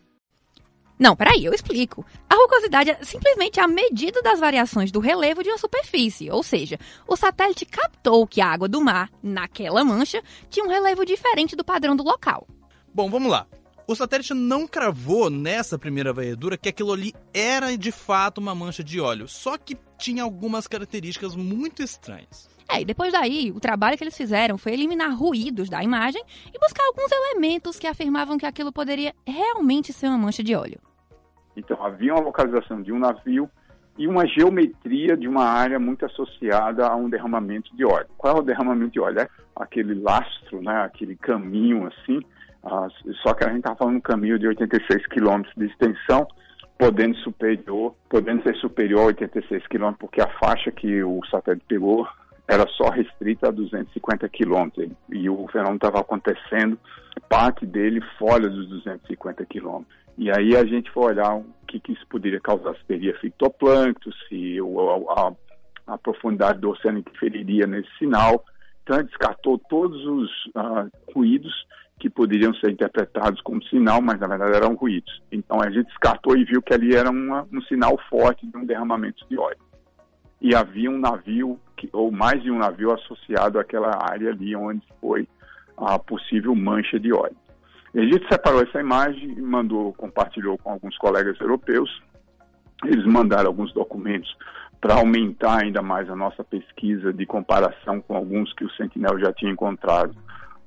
Não, 1.03 1.17
peraí, 1.17 1.43
eu 1.43 1.53
explico. 1.53 2.05
A 2.29 2.33
rugosidade 2.33 2.91
é 2.91 3.03
simplesmente 3.03 3.59
a 3.59 3.67
medida 3.67 4.21
das 4.21 4.39
variações 4.39 4.89
do 4.89 5.01
relevo 5.01 5.43
de 5.43 5.49
uma 5.49 5.57
superfície, 5.57 6.31
ou 6.31 6.41
seja, 6.41 6.79
o 7.05 7.17
satélite 7.17 7.65
captou 7.65 8.25
que 8.25 8.39
a 8.39 8.47
água 8.47 8.69
do 8.69 8.79
mar, 8.79 9.11
naquela 9.21 9.83
mancha, 9.83 10.23
tinha 10.49 10.65
um 10.65 10.69
relevo 10.69 11.05
diferente 11.05 11.57
do 11.57 11.63
padrão 11.65 11.93
do 11.93 12.03
local. 12.03 12.47
Bom, 12.93 13.09
vamos 13.09 13.29
lá. 13.29 13.45
O 13.85 13.93
satélite 13.93 14.33
não 14.33 14.65
cravou 14.65 15.29
nessa 15.29 15.77
primeira 15.77 16.13
varredura 16.13 16.55
que 16.55 16.69
aquilo 16.69 16.93
ali 16.93 17.13
era 17.33 17.77
de 17.77 17.91
fato 17.91 18.37
uma 18.37 18.55
mancha 18.55 18.81
de 18.81 19.01
óleo, 19.01 19.27
só 19.27 19.57
que 19.57 19.77
tinha 19.97 20.23
algumas 20.23 20.67
características 20.67 21.35
muito 21.35 21.83
estranhas. 21.83 22.47
É, 22.69 22.79
e 22.79 22.85
depois 22.85 23.11
daí, 23.11 23.51
o 23.51 23.59
trabalho 23.59 23.97
que 23.97 24.05
eles 24.05 24.15
fizeram 24.15 24.57
foi 24.57 24.71
eliminar 24.71 25.13
ruídos 25.13 25.67
da 25.67 25.83
imagem 25.83 26.23
e 26.47 26.57
buscar 26.57 26.85
alguns 26.85 27.11
elementos 27.11 27.77
que 27.77 27.87
afirmavam 27.87 28.37
que 28.37 28.45
aquilo 28.45 28.71
poderia 28.71 29.13
realmente 29.27 29.91
ser 29.91 30.07
uma 30.07 30.17
mancha 30.17 30.41
de 30.41 30.55
óleo. 30.55 30.79
Então, 31.55 31.83
havia 31.83 32.13
uma 32.13 32.23
localização 32.23 32.81
de 32.81 32.91
um 32.91 32.99
navio 32.99 33.49
e 33.97 34.07
uma 34.07 34.25
geometria 34.27 35.15
de 35.15 35.27
uma 35.27 35.45
área 35.45 35.79
muito 35.79 36.05
associada 36.05 36.87
a 36.87 36.95
um 36.95 37.09
derramamento 37.09 37.75
de 37.75 37.85
óleo. 37.85 38.07
Qual 38.17 38.35
é 38.35 38.39
o 38.39 38.43
derramamento 38.43 38.91
de 38.91 38.99
óleo? 38.99 39.19
É 39.19 39.29
aquele 39.55 39.93
lastro, 39.93 40.61
né, 40.61 40.81
aquele 40.81 41.15
caminho 41.15 41.87
assim, 41.87 42.19
só 43.21 43.33
que 43.33 43.43
a 43.43 43.49
gente 43.49 43.59
está 43.59 43.75
falando 43.75 43.95
de 43.95 43.99
um 43.99 44.01
caminho 44.01 44.39
de 44.39 44.47
86 44.47 45.05
quilômetros 45.07 45.53
de 45.55 45.65
extensão, 45.65 46.27
podendo 46.77 47.15
superior, 47.17 47.93
podendo 48.09 48.41
ser 48.43 48.55
superior 48.55 49.01
a 49.01 49.05
86 49.07 49.67
quilômetros, 49.67 49.99
porque 49.99 50.21
a 50.21 50.27
faixa 50.39 50.71
que 50.71 51.03
o 51.03 51.19
satélite 51.29 51.65
pegou 51.67 52.07
era 52.47 52.67
só 52.69 52.89
restrita 52.89 53.47
a 53.47 53.51
250 53.51 54.27
quilômetros 54.29 54.89
e 55.09 55.29
o 55.29 55.47
fenômeno 55.47 55.75
estava 55.75 55.99
acontecendo 55.99 56.77
parte 57.29 57.65
dele 57.65 58.01
fora 58.17 58.49
dos 58.49 58.67
250 58.67 59.45
quilômetros. 59.45 59.95
E 60.17 60.29
aí 60.29 60.55
a 60.55 60.65
gente 60.65 60.91
foi 60.91 61.13
olhar 61.13 61.35
o 61.35 61.45
que, 61.67 61.79
que 61.79 61.93
isso 61.93 62.05
poderia 62.07 62.39
causar, 62.39 62.75
se 62.75 62.85
teria 62.85 63.17
fitoplâncton, 63.19 64.11
se 64.27 64.57
a, 64.59 65.21
a, 65.21 65.93
a 65.93 65.97
profundidade 65.97 66.59
do 66.59 66.69
oceano 66.69 66.99
interferiria 66.99 67.65
nesse 67.65 67.89
sinal. 67.97 68.43
Então, 68.83 69.01
descartou 69.01 69.57
todos 69.57 70.05
os 70.05 70.29
uh, 70.47 70.91
ruídos 71.15 71.53
que 71.99 72.09
poderiam 72.09 72.53
ser 72.55 72.71
interpretados 72.71 73.39
como 73.41 73.63
sinal, 73.63 74.01
mas 74.01 74.19
na 74.19 74.27
verdade 74.27 74.57
eram 74.57 74.75
ruídos. 74.75 75.21
Então 75.31 75.61
a 75.61 75.69
gente 75.69 75.87
descartou 75.87 76.35
e 76.35 76.43
viu 76.43 76.61
que 76.61 76.73
ali 76.73 76.93
era 76.93 77.09
uma, 77.09 77.47
um 77.51 77.61
sinal 77.61 77.97
forte 78.09 78.45
de 78.45 78.57
um 78.57 78.65
derramamento 78.65 79.25
de 79.29 79.37
óleo. 79.37 79.57
E 80.43 80.53
havia 80.53 80.91
um 80.91 80.99
navio, 80.99 81.57
que, 81.77 81.89
ou 81.93 82.11
mais 82.11 82.43
de 82.43 82.51
um 82.51 82.59
navio 82.59 82.91
associado 82.91 83.57
àquela 83.57 83.97
área 84.11 84.29
ali 84.29 84.55
onde 84.55 84.85
foi 84.99 85.27
a 85.77 85.97
possível 85.97 86.53
mancha 86.53 86.99
de 86.99 87.11
óleo. 87.13 87.35
A 87.95 88.01
gente 88.01 88.27
separou 88.27 88.61
essa 88.61 88.79
imagem 88.79 89.31
e 89.31 89.41
mandou, 89.41 89.93
compartilhou 89.93 90.57
com 90.57 90.71
alguns 90.71 90.97
colegas 90.97 91.39
europeus. 91.39 91.89
Eles 92.83 93.05
mandaram 93.05 93.47
alguns 93.47 93.71
documentos 93.73 94.35
para 94.81 94.95
aumentar 94.95 95.63
ainda 95.63 95.81
mais 95.81 96.09
a 96.09 96.15
nossa 96.15 96.43
pesquisa 96.43 97.13
de 97.13 97.25
comparação 97.25 98.01
com 98.01 98.15
alguns 98.15 98.51
que 98.53 98.65
o 98.65 98.71
Sentinel 98.71 99.17
já 99.19 99.31
tinha 99.31 99.51
encontrado 99.51 100.13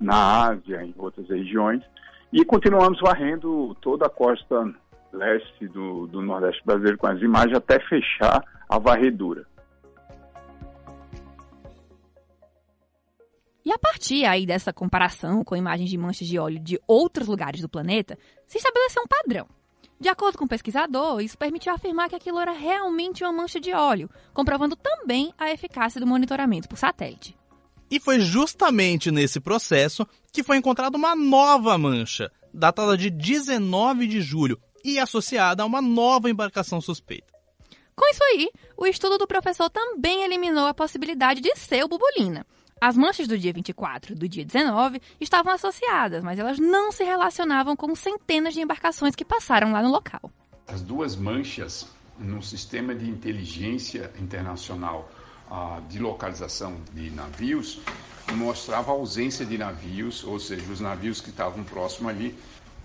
na 0.01 0.49
Ásia, 0.49 0.83
em 0.83 0.95
outras 0.97 1.29
regiões, 1.29 1.83
e 2.33 2.45
continuamos 2.45 2.99
varrendo 3.01 3.77
toda 3.83 4.07
a 4.07 4.11
costa 4.11 4.73
leste 5.13 5.69
do, 5.69 6.07
do 6.07 6.23
Nordeste 6.23 6.63
brasileiro 6.65 6.97
com 6.97 7.09
as 7.09 7.21
imagens 7.21 7.57
até 7.57 7.79
fechar 7.81 8.43
a 8.69 8.79
varredura. 8.79 9.45
E 13.67 13.73
a 13.73 13.79
partir 13.81 14.25
aí 14.25 14.47
dessa 14.47 14.73
comparação 14.73 15.43
com 15.43 15.57
imagens 15.57 15.91
de 15.91 15.99
manchas 15.99 16.29
de 16.29 16.39
óleo 16.39 16.61
de 16.61 16.81
outros 16.87 17.27
lugares 17.27 17.61
do 17.61 17.69
planeta, 17.69 18.17
se 18.47 18.59
estabeleceu 18.59 19.03
um 19.03 19.09
padrão. 19.09 19.49
De 19.99 20.09
acordo 20.09 20.39
com 20.39 20.45
o 20.45 20.49
pesquisador, 20.49 21.21
isso 21.21 21.37
permitiu 21.37 21.75
afirmar 21.75 22.09
que 22.09 22.15
aquilo 22.15 22.39
era 22.39 22.53
realmente 22.53 23.25
uma 23.25 23.33
mancha 23.33 23.59
de 23.59 23.73
óleo, 23.73 24.09
comprovando 24.33 24.77
também 24.77 25.35
a 25.37 25.51
eficácia 25.51 26.01
do 26.01 26.07
monitoramento 26.07 26.69
por 26.69 26.79
satélite. 26.79 27.37
E 27.91 27.99
foi 27.99 28.21
justamente 28.21 29.11
nesse 29.11 29.41
processo 29.41 30.07
que 30.31 30.45
foi 30.45 30.59
encontrada 30.59 30.97
uma 30.97 31.17
nova 31.17 31.77
mancha, 31.77 32.31
datada 32.55 32.97
de 32.97 33.11
19 33.11 34.07
de 34.07 34.21
julho 34.21 34.61
e 34.85 34.97
associada 34.97 35.65
a 35.65 35.67
uma 35.67 35.83
nova 35.83 36.31
embarcação 36.31 36.81
suspeita. 36.81 37.35
Com 37.97 38.09
isso 38.13 38.23
aí, 38.23 38.49
o 38.77 38.87
estudo 38.87 39.19
do 39.19 39.27
professor 39.27 39.69
também 39.69 40.23
eliminou 40.23 40.69
a 40.69 40.75
possibilidade 40.75 41.41
de 41.41 41.57
ser 41.57 41.83
o 41.83 41.89
Bubulina. 41.89 42.47
As 42.79 42.95
manchas 42.95 43.27
do 43.27 43.39
dia 43.39 43.55
24 43.55 44.13
e 44.13 44.15
do 44.15 44.29
dia 44.29 44.45
19 44.45 45.01
estavam 45.19 45.51
associadas, 45.51 46.23
mas 46.23 46.39
elas 46.39 46.59
não 46.59 46.93
se 46.93 47.03
relacionavam 47.05 47.75
com 47.75 47.95
centenas 47.95 48.53
de 48.53 48.61
embarcações 48.61 49.15
que 49.17 49.25
passaram 49.25 49.73
lá 49.73 49.83
no 49.83 49.91
local. 49.91 50.31
As 50.69 50.83
duas 50.83 51.17
manchas 51.17 51.89
no 52.19 52.43
sistema 52.43 52.95
de 52.95 53.09
inteligência 53.09 54.13
internacional 54.21 55.11
de 55.89 55.99
localização 55.99 56.77
de 56.93 57.09
navios 57.11 57.81
mostrava 58.35 58.91
a 58.91 58.95
ausência 58.95 59.47
de 59.47 59.57
navios, 59.57 60.23
ou 60.23 60.39
seja, 60.39 60.71
os 60.71 60.81
navios 60.81 61.23
que 61.23 61.31
estavam 61.31 61.65
próximos 61.65 62.11
ali 62.11 62.37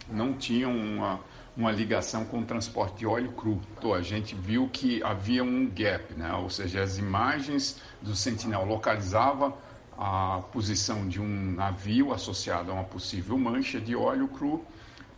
não 0.10 0.34
tinham 0.34 0.74
uma, 0.74 1.20
uma 1.58 1.72
ligação 1.72 2.24
com 2.24 2.40
o 2.40 2.46
transporte 2.46 3.00
de 3.00 3.06
óleo 3.06 3.34
cru. 3.34 3.60
Então, 3.78 3.94
a 3.94 4.02
gente 4.02 4.36
viu 4.36 4.70
que 4.72 5.04
havia 5.04 5.44
um 5.44 5.70
gap, 5.70 6.14
né? 6.14 6.34
ou 6.36 6.50
seja, 6.50 6.82
as 6.82 6.98
imagens 6.98 7.82
do 8.02 8.16
Sentinel 8.16 8.64
localizavam 8.64 9.54
a 10.04 10.42
posição 10.52 11.08
de 11.08 11.22
um 11.22 11.52
navio 11.52 12.12
associado 12.12 12.72
a 12.72 12.74
uma 12.74 12.84
possível 12.84 13.38
mancha 13.38 13.80
de 13.80 13.96
óleo 13.96 14.28
cru, 14.28 14.66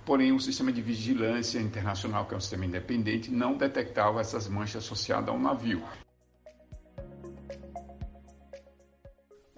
porém 0.03 0.33
o 0.33 0.41
sistema 0.41 0.73
de 0.73 0.81
vigilância 0.81 1.57
internacional, 1.57 2.25
que 2.25 2.33
é 2.33 2.37
um 2.37 2.41
sistema 2.41 2.65
independente, 2.65 3.31
não 3.31 3.55
detectava 3.55 4.19
essas 4.19 4.45
manchas 4.49 4.83
associadas 4.83 5.29
a 5.29 5.31
um 5.31 5.41
navio. 5.41 5.81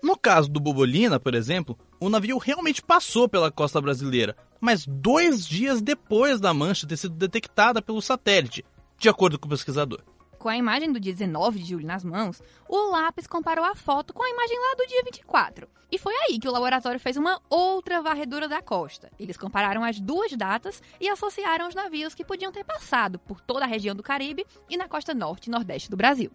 No 0.03 0.15
caso 0.15 0.47
do 0.47 0.59
Bobolina, 0.59 1.19
por 1.19 1.33
exemplo, 1.33 1.75
o 1.99 2.07
navio 2.07 2.37
realmente 2.37 2.83
passou 2.83 3.27
pela 3.27 3.49
costa 3.49 3.81
brasileira, 3.81 4.37
mas 4.61 4.85
dois 4.85 5.47
dias 5.47 5.81
depois 5.81 6.39
da 6.39 6.53
mancha 6.53 6.85
ter 6.85 6.97
sido 6.97 7.15
detectada 7.15 7.81
pelo 7.81 7.99
satélite, 7.99 8.63
de 8.99 9.09
acordo 9.09 9.39
com 9.39 9.47
o 9.47 9.49
pesquisador. 9.49 10.03
Com 10.39 10.49
a 10.49 10.57
imagem 10.57 10.91
do 10.91 10.99
dia 10.99 11.13
19 11.13 11.59
de 11.59 11.69
julho 11.69 11.87
nas 11.87 12.03
mãos, 12.03 12.41
o 12.67 12.91
lápis 12.91 13.27
comparou 13.27 13.65
a 13.65 13.75
foto 13.75 14.13
com 14.13 14.23
a 14.23 14.29
imagem 14.29 14.57
lá 14.59 14.75
do 14.75 14.87
dia 14.87 15.03
24. 15.03 15.67
E 15.91 15.97
foi 15.97 16.13
aí 16.13 16.39
que 16.39 16.47
o 16.47 16.51
laboratório 16.51 16.99
fez 16.99 17.15
uma 17.17 17.41
outra 17.49 18.01
varredura 18.01 18.47
da 18.47 18.61
costa. 18.61 19.11
Eles 19.19 19.37
compararam 19.37 19.83
as 19.83 19.99
duas 19.99 20.31
datas 20.33 20.81
e 20.99 21.07
associaram 21.07 21.67
os 21.67 21.75
navios 21.75 22.13
que 22.13 22.25
podiam 22.25 22.51
ter 22.51 22.63
passado 22.63 23.17
por 23.19 23.39
toda 23.39 23.65
a 23.65 23.67
região 23.67 23.95
do 23.95 24.03
Caribe 24.03 24.45
e 24.69 24.77
na 24.77 24.87
costa 24.87 25.13
norte 25.13 25.47
e 25.47 25.51
nordeste 25.51 25.89
do 25.89 25.97
Brasil. 25.97 26.31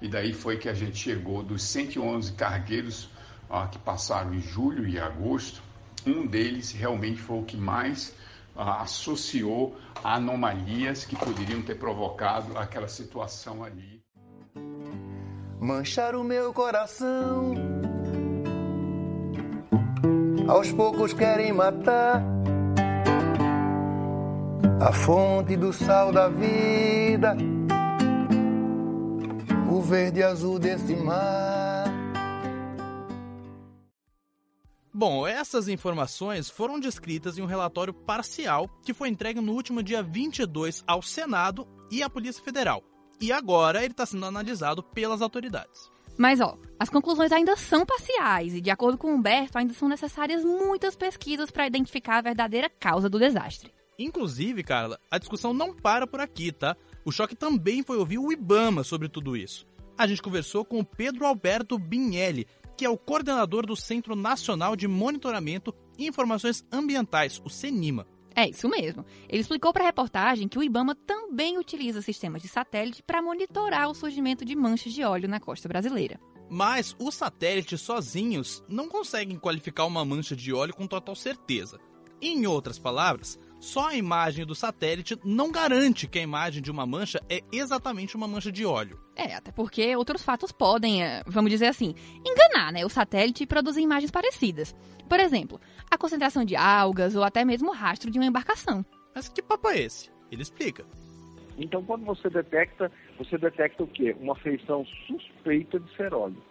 E 0.00 0.08
daí 0.08 0.32
foi 0.32 0.56
que 0.56 0.68
a 0.68 0.74
gente 0.74 0.96
chegou 0.96 1.42
dos 1.42 1.62
111 1.62 2.32
cargueiros 2.32 3.08
que 3.70 3.78
passaram 3.78 4.34
em 4.34 4.40
julho 4.40 4.86
e 4.88 4.98
agosto. 4.98 5.62
Um 6.06 6.26
deles 6.26 6.72
realmente 6.72 7.20
foi 7.20 7.38
o 7.38 7.44
que 7.44 7.56
mais 7.56 8.14
associou 8.56 9.76
a 10.02 10.14
anomalias 10.16 11.04
que 11.04 11.16
poderiam 11.16 11.62
ter 11.62 11.76
provocado 11.76 12.56
aquela 12.58 12.88
situação 12.88 13.64
ali. 13.64 14.02
Manchar 15.60 16.14
o 16.14 16.22
meu 16.22 16.52
coração, 16.52 17.54
aos 20.46 20.70
poucos 20.72 21.12
querem 21.12 21.52
matar 21.52 22.22
a 24.80 24.92
fonte 24.92 25.56
do 25.56 25.72
sal 25.72 26.12
da 26.12 26.28
vida 26.28 27.36
o 29.74 29.80
verde 29.80 30.22
azul 30.22 30.58
desse 30.58 30.94
mar. 30.94 31.73
Bom, 34.96 35.26
essas 35.26 35.66
informações 35.66 36.48
foram 36.48 36.78
descritas 36.78 37.36
em 37.36 37.42
um 37.42 37.46
relatório 37.46 37.92
parcial 37.92 38.70
que 38.84 38.94
foi 38.94 39.08
entregue 39.08 39.40
no 39.40 39.52
último 39.52 39.82
dia 39.82 40.04
22 40.04 40.84
ao 40.86 41.02
Senado 41.02 41.66
e 41.90 42.00
à 42.00 42.08
Polícia 42.08 42.40
Federal. 42.40 42.80
E 43.20 43.32
agora 43.32 43.80
ele 43.80 43.90
está 43.90 44.06
sendo 44.06 44.24
analisado 44.24 44.84
pelas 44.84 45.20
autoridades. 45.20 45.90
Mas, 46.16 46.40
ó, 46.40 46.56
as 46.78 46.88
conclusões 46.88 47.32
ainda 47.32 47.56
são 47.56 47.84
parciais 47.84 48.54
e, 48.54 48.60
de 48.60 48.70
acordo 48.70 48.96
com 48.96 49.12
Humberto, 49.12 49.58
ainda 49.58 49.74
são 49.74 49.88
necessárias 49.88 50.44
muitas 50.44 50.94
pesquisas 50.94 51.50
para 51.50 51.66
identificar 51.66 52.18
a 52.18 52.22
verdadeira 52.22 52.70
causa 52.70 53.08
do 53.10 53.18
desastre. 53.18 53.74
Inclusive, 53.98 54.62
Carla, 54.62 55.00
a 55.10 55.18
discussão 55.18 55.52
não 55.52 55.74
para 55.74 56.06
por 56.06 56.20
aqui, 56.20 56.52
tá? 56.52 56.76
O 57.04 57.10
choque 57.10 57.34
também 57.34 57.82
foi 57.82 57.96
ouvir 57.96 58.18
o 58.18 58.30
Ibama 58.30 58.84
sobre 58.84 59.08
tudo 59.08 59.36
isso. 59.36 59.66
A 59.98 60.06
gente 60.06 60.22
conversou 60.22 60.64
com 60.64 60.78
o 60.78 60.84
Pedro 60.84 61.26
Alberto 61.26 61.78
Binelli, 61.78 62.46
que 62.76 62.84
é 62.84 62.90
o 62.90 62.98
coordenador 62.98 63.66
do 63.66 63.76
Centro 63.76 64.16
Nacional 64.16 64.76
de 64.76 64.88
Monitoramento 64.88 65.74
e 65.98 66.06
Informações 66.06 66.64
Ambientais, 66.72 67.40
o 67.44 67.50
CENIMA. 67.50 68.06
É 68.36 68.48
isso 68.48 68.68
mesmo. 68.68 69.04
Ele 69.28 69.40
explicou 69.40 69.72
para 69.72 69.84
a 69.84 69.86
reportagem 69.86 70.48
que 70.48 70.58
o 70.58 70.62
Ibama 70.62 70.94
também 70.94 71.56
utiliza 71.56 72.02
sistemas 72.02 72.42
de 72.42 72.48
satélite 72.48 73.02
para 73.02 73.22
monitorar 73.22 73.88
o 73.88 73.94
surgimento 73.94 74.44
de 74.44 74.56
manchas 74.56 74.92
de 74.92 75.04
óleo 75.04 75.28
na 75.28 75.38
costa 75.38 75.68
brasileira. 75.68 76.18
Mas 76.50 76.94
os 76.98 77.14
satélites 77.14 77.80
sozinhos 77.80 78.62
não 78.68 78.88
conseguem 78.88 79.38
qualificar 79.38 79.86
uma 79.86 80.04
mancha 80.04 80.34
de 80.34 80.52
óleo 80.52 80.74
com 80.74 80.86
total 80.86 81.14
certeza. 81.14 81.78
Em 82.20 82.46
outras 82.46 82.78
palavras, 82.78 83.38
só 83.64 83.88
a 83.88 83.96
imagem 83.96 84.44
do 84.44 84.54
satélite 84.54 85.18
não 85.24 85.50
garante 85.50 86.06
que 86.06 86.18
a 86.18 86.22
imagem 86.22 86.62
de 86.62 86.70
uma 86.70 86.86
mancha 86.86 87.18
é 87.30 87.40
exatamente 87.50 88.14
uma 88.14 88.28
mancha 88.28 88.52
de 88.52 88.66
óleo. 88.66 89.00
É, 89.16 89.34
até 89.34 89.50
porque 89.50 89.96
outros 89.96 90.22
fatos 90.22 90.52
podem, 90.52 91.02
é, 91.02 91.22
vamos 91.26 91.50
dizer 91.50 91.66
assim, 91.66 91.94
enganar 92.24 92.70
né, 92.72 92.84
o 92.84 92.90
satélite 92.90 93.42
e 93.42 93.46
produzir 93.46 93.80
imagens 93.80 94.10
parecidas. 94.10 94.76
Por 95.08 95.18
exemplo, 95.18 95.58
a 95.90 95.96
concentração 95.96 96.44
de 96.44 96.54
algas 96.54 97.16
ou 97.16 97.24
até 97.24 97.42
mesmo 97.42 97.70
o 97.70 97.74
rastro 97.74 98.10
de 98.10 98.18
uma 98.18 98.26
embarcação. 98.26 98.84
Mas 99.14 99.28
que 99.30 99.42
papo 99.42 99.68
é 99.70 99.80
esse? 99.80 100.10
Ele 100.30 100.42
explica. 100.42 100.84
Então, 101.56 101.82
quando 101.82 102.04
você 102.04 102.28
detecta, 102.28 102.92
você 103.16 103.38
detecta 103.38 103.82
o 103.82 103.86
quê? 103.86 104.14
Uma 104.20 104.34
feição 104.34 104.84
suspeita 105.06 105.80
de 105.80 105.96
ser 105.96 106.12
óleo. 106.12 106.42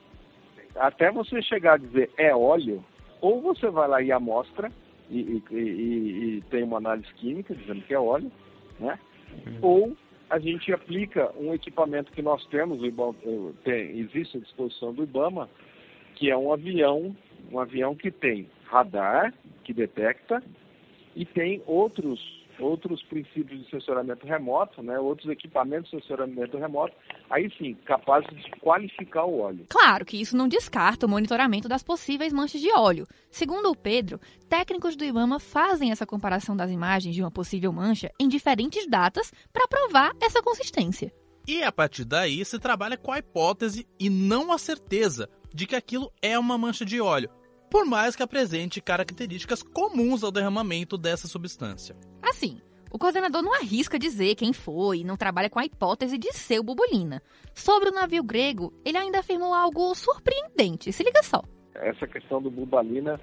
Até 0.75 1.11
você 1.11 1.41
chegar 1.43 1.73
a 1.73 1.77
dizer 1.77 2.09
é 2.17 2.35
óleo, 2.35 2.83
ou 3.21 3.39
você 3.41 3.69
vai 3.69 3.87
lá 3.87 4.01
e 4.01 4.11
amostra, 4.11 4.71
e, 5.13 5.43
e, 5.51 5.55
e, 5.55 6.37
e, 6.37 6.41
tem 6.49 6.63
uma 6.63 6.77
análise 6.77 7.11
química 7.15 7.53
dizendo 7.55 7.81
que 7.83 7.93
é 7.93 7.99
óleo, 7.99 8.31
né? 8.79 8.97
Uhum. 9.45 9.57
Ou 9.61 9.97
a 10.29 10.39
gente 10.39 10.71
aplica 10.73 11.31
um 11.37 11.53
equipamento 11.53 12.11
que 12.11 12.21
nós 12.21 12.45
temos, 12.47 12.79
tem, 13.63 13.99
existe 13.99 14.37
à 14.37 14.39
disposição 14.39 14.93
do 14.93 15.03
IBAMA, 15.03 15.49
que 16.15 16.29
é 16.29 16.37
um 16.37 16.51
avião, 16.51 17.15
um 17.51 17.59
avião 17.59 17.95
que 17.95 18.09
tem 18.09 18.47
radar, 18.65 19.33
que 19.63 19.73
detecta, 19.73 20.41
e 21.15 21.25
tem 21.25 21.61
outros 21.67 22.42
outros 22.59 23.01
princípios 23.03 23.63
de 23.63 23.69
sensoramento 23.69 24.25
remoto, 24.25 24.81
né, 24.81 24.99
outros 24.99 25.29
equipamentos 25.29 25.91
de 25.91 25.99
sensoramento 25.99 26.57
remoto, 26.57 26.95
aí 27.29 27.51
sim, 27.57 27.73
capazes 27.85 28.29
de 28.29 28.51
qualificar 28.59 29.25
o 29.25 29.39
óleo. 29.39 29.65
Claro 29.69 30.05
que 30.05 30.19
isso 30.19 30.37
não 30.37 30.47
descarta 30.47 31.05
o 31.05 31.09
monitoramento 31.09 31.67
das 31.67 31.83
possíveis 31.83 32.33
manchas 32.33 32.61
de 32.61 32.71
óleo. 32.71 33.07
Segundo 33.31 33.69
o 33.69 33.75
Pedro, 33.75 34.19
técnicos 34.49 34.95
do 34.95 35.03
IBAMA 35.03 35.39
fazem 35.39 35.91
essa 35.91 36.05
comparação 36.05 36.55
das 36.55 36.71
imagens 36.71 37.15
de 37.15 37.21
uma 37.21 37.31
possível 37.31 37.71
mancha 37.71 38.11
em 38.19 38.27
diferentes 38.27 38.87
datas 38.87 39.31
para 39.51 39.67
provar 39.67 40.13
essa 40.21 40.41
consistência. 40.41 41.11
E 41.47 41.61
a 41.61 41.71
partir 41.71 42.05
daí 42.05 42.43
se 42.45 42.57
trabalha 42.57 42.97
com 42.97 43.11
a 43.11 43.19
hipótese 43.19 43.85
e 43.99 44.09
não 44.09 44.51
a 44.51 44.57
certeza 44.57 45.29
de 45.53 45.67
que 45.67 45.75
aquilo 45.75 46.11
é 46.21 46.39
uma 46.39 46.57
mancha 46.57 46.85
de 46.85 47.01
óleo, 47.01 47.29
por 47.73 47.87
mais 47.87 48.15
que 48.15 48.21
apresente 48.21 48.79
características 48.79 49.63
comuns 49.63 50.23
ao 50.23 50.31
derramamento 50.31 50.95
dessa 50.95 51.27
substância. 51.27 51.95
Assim, 52.21 52.61
o 52.91 52.99
coordenador 52.99 53.41
não 53.41 53.51
arrisca 53.51 53.97
dizer 53.97 54.35
quem 54.35 54.53
foi 54.53 54.99
e 54.99 55.03
não 55.03 55.17
trabalha 55.17 55.49
com 55.49 55.57
a 55.57 55.65
hipótese 55.65 56.19
de 56.19 56.31
ser 56.33 56.59
o 56.59 56.63
Bubulina. 56.63 57.19
Sobre 57.51 57.89
o 57.89 57.91
navio 57.91 58.23
grego, 58.23 58.71
ele 58.85 58.99
ainda 58.99 59.21
afirmou 59.21 59.55
algo 59.55 59.95
surpreendente. 59.95 60.93
Se 60.93 61.01
liga 61.01 61.23
só. 61.23 61.41
Essa 61.73 62.05
questão 62.05 62.39
do 62.39 62.51
Bubalina 62.51 63.19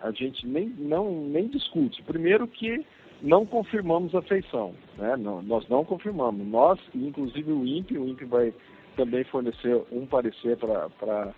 a 0.00 0.12
gente 0.12 0.46
nem, 0.46 0.68
não, 0.78 1.26
nem 1.26 1.48
discute. 1.48 2.04
Primeiro 2.04 2.46
que 2.46 2.86
não 3.20 3.44
confirmamos 3.44 4.14
a 4.14 4.22
feição, 4.22 4.76
né? 4.96 5.16
não, 5.16 5.42
nós 5.42 5.68
não 5.68 5.84
confirmamos. 5.84 6.46
Nós, 6.46 6.78
inclusive 6.94 7.50
o 7.50 7.66
INPE, 7.66 7.98
o 7.98 8.06
INPE 8.06 8.26
vai 8.26 8.54
também 8.96 9.24
fornecer 9.24 9.82
um 9.90 10.06
parecer 10.06 10.56
para 10.56 11.34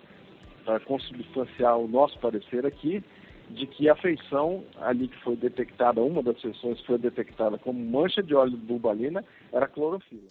para 0.65 0.81
consubstanciar 0.81 1.79
o 1.79 1.89
nosso 1.89 2.19
parecer 2.19 2.67
aqui, 2.67 3.03
de 3.51 3.67
que 3.67 3.89
a 3.89 3.95
feição 3.95 4.65
ali 4.81 5.09
que 5.09 5.17
foi 5.23 5.37
detectada, 5.37 6.01
uma 6.01 6.23
das 6.23 6.41
feições 6.41 6.81
que 6.81 6.87
foi 6.87 6.99
detectada 6.99 7.59
como 7.59 7.79
mancha 7.79 8.23
de 8.23 8.35
óleo 8.35 8.53
de 8.53 8.57
bulbalina, 8.57 9.25
era 9.53 9.69
clorofila. 9.69 10.29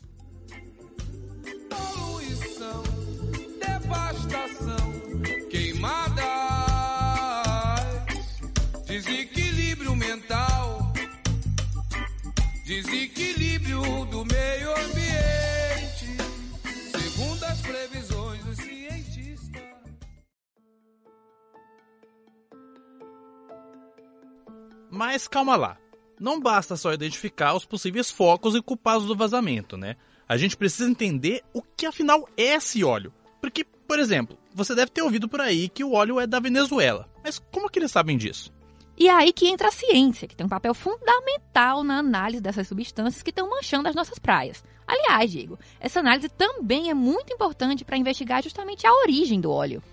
Mas 25.13 25.27
calma 25.27 25.55
lá. 25.55 25.77
Não 26.19 26.39
basta 26.39 26.75
só 26.75 26.91
identificar 26.91 27.53
os 27.53 27.65
possíveis 27.65 28.09
focos 28.09 28.55
e 28.55 28.61
culpados 28.63 29.05
do 29.05 29.15
vazamento, 29.15 29.77
né? 29.77 29.95
A 30.27 30.37
gente 30.37 30.57
precisa 30.57 30.89
entender 30.89 31.43
o 31.53 31.61
que 31.61 31.85
afinal 31.85 32.27
é 32.35 32.55
esse 32.55 32.83
óleo. 32.83 33.13
Porque, 33.39 33.63
por 33.63 33.99
exemplo, 33.99 34.35
você 34.55 34.73
deve 34.73 34.89
ter 34.89 35.03
ouvido 35.03 35.29
por 35.29 35.39
aí 35.39 35.69
que 35.69 35.83
o 35.83 35.93
óleo 35.93 36.19
é 36.19 36.25
da 36.25 36.39
Venezuela. 36.39 37.07
Mas 37.23 37.37
como 37.51 37.69
que 37.69 37.77
eles 37.77 37.91
sabem 37.91 38.17
disso? 38.17 38.51
E 38.97 39.07
é 39.07 39.13
aí 39.13 39.31
que 39.31 39.47
entra 39.47 39.67
a 39.67 39.71
ciência, 39.71 40.27
que 40.27 40.35
tem 40.35 40.47
um 40.47 40.49
papel 40.49 40.73
fundamental 40.73 41.83
na 41.83 41.99
análise 41.99 42.41
dessas 42.41 42.67
substâncias 42.67 43.21
que 43.21 43.29
estão 43.29 43.47
manchando 43.47 43.87
as 43.87 43.93
nossas 43.93 44.17
praias. 44.17 44.63
Aliás, 44.87 45.31
Diego, 45.31 45.59
essa 45.79 45.99
análise 45.99 46.27
também 46.27 46.89
é 46.89 46.93
muito 46.95 47.31
importante 47.31 47.85
para 47.85 47.97
investigar 47.97 48.41
justamente 48.41 48.87
a 48.87 48.93
origem 48.95 49.39
do 49.39 49.51
óleo. 49.51 49.83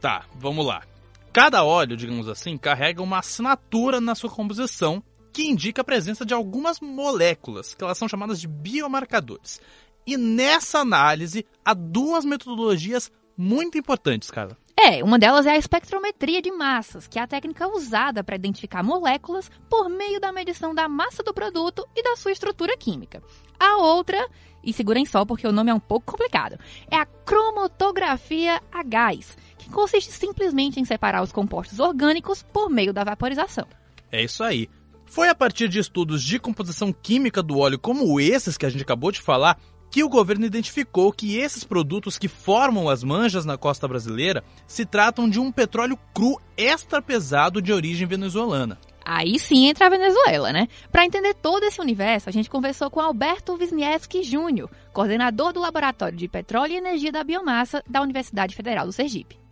Tá, 0.00 0.24
vamos 0.36 0.64
lá. 0.64 0.84
Cada 1.32 1.64
óleo, 1.64 1.96
digamos 1.96 2.28
assim, 2.28 2.58
carrega 2.58 3.02
uma 3.02 3.20
assinatura 3.20 4.02
na 4.02 4.14
sua 4.14 4.28
composição 4.28 5.02
que 5.32 5.48
indica 5.48 5.80
a 5.80 5.84
presença 5.84 6.26
de 6.26 6.34
algumas 6.34 6.78
moléculas, 6.78 7.72
que 7.72 7.82
elas 7.82 7.96
são 7.96 8.06
chamadas 8.06 8.38
de 8.38 8.46
biomarcadores. 8.46 9.58
E 10.06 10.18
nessa 10.18 10.80
análise 10.80 11.46
há 11.64 11.72
duas 11.72 12.26
metodologias 12.26 13.10
muito 13.34 13.78
importantes, 13.78 14.30
cara. 14.30 14.58
É, 14.78 15.02
uma 15.02 15.18
delas 15.18 15.46
é 15.46 15.52
a 15.52 15.56
espectrometria 15.56 16.42
de 16.42 16.50
massas, 16.50 17.08
que 17.08 17.18
é 17.18 17.22
a 17.22 17.26
técnica 17.26 17.66
usada 17.66 18.22
para 18.22 18.36
identificar 18.36 18.82
moléculas 18.82 19.50
por 19.70 19.88
meio 19.88 20.20
da 20.20 20.32
medição 20.32 20.74
da 20.74 20.86
massa 20.86 21.22
do 21.22 21.32
produto 21.32 21.86
e 21.96 22.02
da 22.02 22.14
sua 22.14 22.32
estrutura 22.32 22.76
química. 22.76 23.22
A 23.58 23.78
outra, 23.78 24.28
e 24.62 24.72
segurem 24.72 25.04
só 25.04 25.24
porque 25.24 25.46
o 25.46 25.52
nome 25.52 25.70
é 25.70 25.74
um 25.74 25.80
pouco 25.80 26.12
complicado, 26.12 26.58
é 26.90 26.96
a 26.96 27.06
cromatografia 27.06 28.60
a 28.72 28.82
gás, 28.82 29.36
que 29.58 29.70
consiste 29.70 30.10
simplesmente 30.12 30.80
em 30.80 30.84
separar 30.84 31.22
os 31.22 31.32
compostos 31.32 31.78
orgânicos 31.78 32.42
por 32.42 32.68
meio 32.68 32.92
da 32.92 33.04
vaporização. 33.04 33.66
É 34.10 34.22
isso 34.22 34.42
aí. 34.42 34.68
Foi 35.06 35.28
a 35.28 35.34
partir 35.34 35.68
de 35.68 35.78
estudos 35.78 36.22
de 36.22 36.38
composição 36.38 36.92
química 36.92 37.42
do 37.42 37.58
óleo 37.58 37.78
como 37.78 38.18
esses 38.18 38.56
que 38.56 38.64
a 38.64 38.70
gente 38.70 38.82
acabou 38.82 39.12
de 39.12 39.20
falar 39.20 39.58
que 39.90 40.02
o 40.02 40.08
governo 40.08 40.46
identificou 40.46 41.12
que 41.12 41.36
esses 41.36 41.64
produtos 41.64 42.16
que 42.16 42.26
formam 42.26 42.88
as 42.88 43.04
manjas 43.04 43.44
na 43.44 43.58
costa 43.58 43.86
brasileira 43.86 44.42
se 44.66 44.86
tratam 44.86 45.28
de 45.28 45.38
um 45.38 45.52
petróleo 45.52 45.98
cru 46.14 46.40
extra 46.56 47.02
pesado 47.02 47.60
de 47.60 47.74
origem 47.74 48.06
venezuelana. 48.06 48.78
Aí 49.04 49.38
sim 49.38 49.68
entra 49.68 49.86
a 49.86 49.90
Venezuela, 49.90 50.52
né? 50.52 50.68
Para 50.90 51.04
entender 51.04 51.34
todo 51.34 51.64
esse 51.64 51.80
universo, 51.80 52.28
a 52.28 52.32
gente 52.32 52.50
conversou 52.50 52.90
com 52.90 53.00
Alberto 53.00 53.54
Wisniewski 53.54 54.22
Júnior, 54.22 54.70
coordenador 54.92 55.52
do 55.52 55.60
Laboratório 55.60 56.16
de 56.16 56.28
Petróleo 56.28 56.72
e 56.72 56.76
Energia 56.76 57.12
da 57.12 57.24
Biomassa 57.24 57.82
da 57.88 58.00
Universidade 58.02 58.54
Federal 58.54 58.86
do 58.86 58.92
Sergipe. 58.92 59.42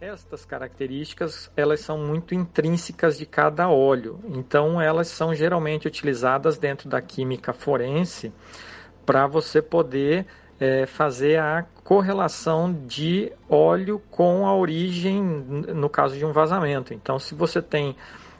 Estas 0.00 0.44
características, 0.44 1.50
elas 1.56 1.80
são 1.80 1.98
muito 1.98 2.32
intrínsecas 2.32 3.18
de 3.18 3.26
cada 3.26 3.68
óleo. 3.68 4.20
Então, 4.28 4.80
elas 4.80 5.08
são 5.08 5.34
geralmente 5.34 5.88
utilizadas 5.88 6.56
dentro 6.56 6.88
da 6.88 7.02
química 7.02 7.52
forense 7.52 8.32
para 9.04 9.26
você 9.26 9.60
poder 9.60 10.24
é, 10.60 10.86
fazer 10.86 11.40
a 11.40 11.64
correlação 11.82 12.72
de 12.86 13.32
óleo 13.48 14.00
com 14.10 14.46
a 14.46 14.54
origem, 14.54 15.20
no 15.20 15.88
caso 15.88 16.16
de 16.16 16.24
um 16.24 16.32
vazamento. 16.32 16.94
Então, 16.94 17.18
se 17.18 17.34
você 17.34 17.60
tem 17.60 17.96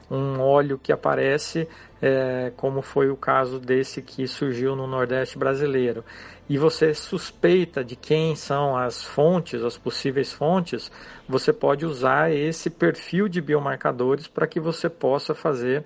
um 0.09 0.39
óleo 0.39 0.79
que 0.81 0.91
aparece, 0.91 1.67
é, 2.01 2.51
como 2.57 2.81
foi 2.81 3.09
o 3.09 3.15
caso 3.15 3.59
desse 3.59 4.01
que 4.01 4.27
surgiu 4.27 4.75
no 4.75 4.87
Nordeste 4.87 5.37
brasileiro, 5.37 6.03
e 6.49 6.57
você 6.57 6.93
suspeita 6.93 7.83
de 7.83 7.95
quem 7.95 8.35
são 8.35 8.75
as 8.75 9.03
fontes, 9.03 9.61
as 9.63 9.77
possíveis 9.77 10.33
fontes, 10.33 10.91
você 11.27 11.53
pode 11.53 11.85
usar 11.85 12.31
esse 12.31 12.69
perfil 12.69 13.27
de 13.27 13.39
biomarcadores 13.39 14.27
para 14.27 14.47
que 14.47 14.59
você 14.59 14.89
possa 14.89 15.35
fazer 15.35 15.83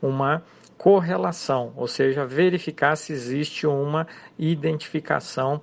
uma 0.00 0.44
correlação, 0.78 1.72
ou 1.76 1.88
seja, 1.88 2.24
verificar 2.24 2.96
se 2.96 3.12
existe 3.12 3.66
uma 3.66 4.06
identificação 4.38 5.60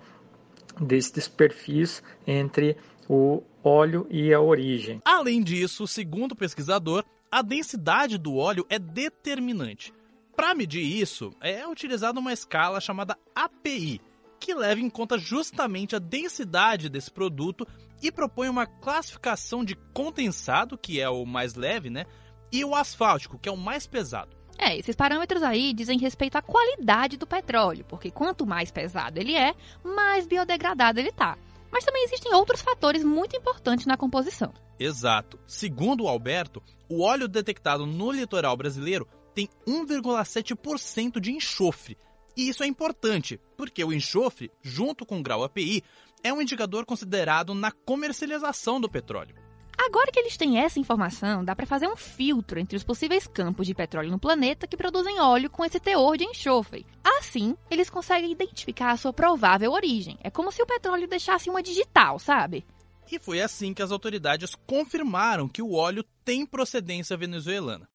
desses 0.82 1.28
perfis 1.28 2.04
entre 2.26 2.76
o 3.08 3.44
óleo 3.64 4.08
e 4.10 4.34
a 4.34 4.42
origem. 4.42 5.02
Além 5.06 5.42
disso, 5.42 5.88
segundo 5.88 6.34
o 6.34 6.36
pesquisador, 6.36 7.06
a 7.34 7.42
densidade 7.42 8.20
do 8.20 8.36
óleo 8.36 8.64
é 8.70 8.78
determinante. 8.78 9.92
Para 10.36 10.54
medir 10.54 10.84
isso, 10.84 11.32
é 11.42 11.68
utilizada 11.68 12.20
uma 12.20 12.32
escala 12.32 12.80
chamada 12.80 13.18
API, 13.34 14.00
que 14.40 14.54
leva 14.54 14.80
em 14.80 14.90
conta 14.90 15.18
justamente 15.18 15.96
a 15.96 16.00
densidade 16.00 16.90
desse 16.90 17.10
produto 17.10 17.68
e 18.04 18.12
propõe 18.12 18.50
uma 18.50 18.68
classificação 18.68 19.66
de 19.66 19.76
condensado, 19.96 20.78
que 20.78 21.02
é 21.02 21.10
o 21.10 21.26
mais 21.26 21.56
leve, 21.56 21.90
né, 21.90 22.06
e 22.52 22.64
o 22.64 22.76
asfáltico, 22.76 23.40
que 23.40 23.50
é 23.50 23.52
o 23.52 23.58
mais 23.58 23.88
pesado. 23.88 24.38
É, 24.56 24.78
esses 24.78 24.96
parâmetros 24.96 25.42
aí 25.42 25.74
dizem 25.74 25.98
respeito 25.98 26.38
à 26.38 26.42
qualidade 26.42 27.18
do 27.18 27.26
petróleo, 27.26 27.84
porque 27.86 28.12
quanto 28.12 28.46
mais 28.46 28.70
pesado 28.70 29.20
ele 29.20 29.36
é, 29.36 29.56
mais 29.84 30.28
biodegradado 30.28 31.00
ele 31.00 31.12
tá. 31.12 31.36
Mas 31.74 31.84
também 31.84 32.04
existem 32.04 32.32
outros 32.36 32.62
fatores 32.62 33.04
muito 33.04 33.36
importantes 33.36 33.88
na 33.88 33.98
composição. 33.98 34.54
Exato. 34.80 35.40
Segundo 35.48 36.04
o 36.04 36.08
Alberto, 36.08 36.62
o 36.88 37.02
óleo 37.02 37.28
detectado 37.28 37.88
no 37.88 38.12
litoral 38.12 38.56
brasileiro 38.56 39.08
tem 39.34 39.50
1,7% 39.68 41.20
de 41.20 41.32
enxofre. 41.32 41.98
E 42.38 42.48
isso 42.48 42.64
é 42.64 42.68
importante, 42.68 43.40
porque 43.58 43.84
o 43.84 43.92
enxofre, 43.92 44.52
junto 44.62 45.04
com 45.04 45.20
o 45.20 45.24
grau 45.24 45.44
API, 45.44 45.84
é 46.24 46.32
um 46.32 46.42
indicador 46.42 46.86
considerado 46.86 47.56
na 47.56 47.72
comercialização 47.72 48.80
do 48.80 48.90
petróleo. 48.90 49.43
Agora 49.78 50.12
que 50.12 50.20
eles 50.20 50.38
têm 50.38 50.60
essa 50.60 50.80
informação, 50.80 51.44
dá 51.44 51.56
para 51.56 51.66
fazer 51.66 51.88
um 51.88 51.96
filtro 51.96 52.60
entre 52.60 52.78
os 52.78 52.84
possíveis 52.84 53.28
campos 53.28 53.68
de 53.68 53.74
petróleo 53.74 54.12
no 54.12 54.20
planeta 54.20 54.68
que 54.68 54.78
produzem 54.78 55.20
óleo 55.20 55.50
com 55.50 55.66
esse 55.66 55.80
teor 55.80 56.18
de 56.18 56.26
enxofre. 56.26 56.86
Assim, 57.04 57.56
eles 57.70 57.90
conseguem 57.90 58.32
identificar 58.32 58.92
a 58.92 58.98
sua 58.98 59.14
provável 59.14 59.72
origem. 59.72 60.18
É 60.24 60.30
como 60.30 60.52
se 60.52 60.62
o 60.62 60.68
petróleo 60.68 61.08
deixasse 61.08 61.50
uma 61.50 61.64
digital, 61.64 62.20
sabe? 62.20 62.66
E 63.12 63.20
foi 63.20 63.42
assim 63.42 63.74
que 63.74 63.82
as 63.82 63.92
autoridades 63.92 64.56
confirmaram 64.66 65.48
que 65.48 65.62
o 65.62 65.74
óleo 65.74 66.04
tem 66.24 66.46
procedência 66.46 67.18
venezuelana. 67.18 67.88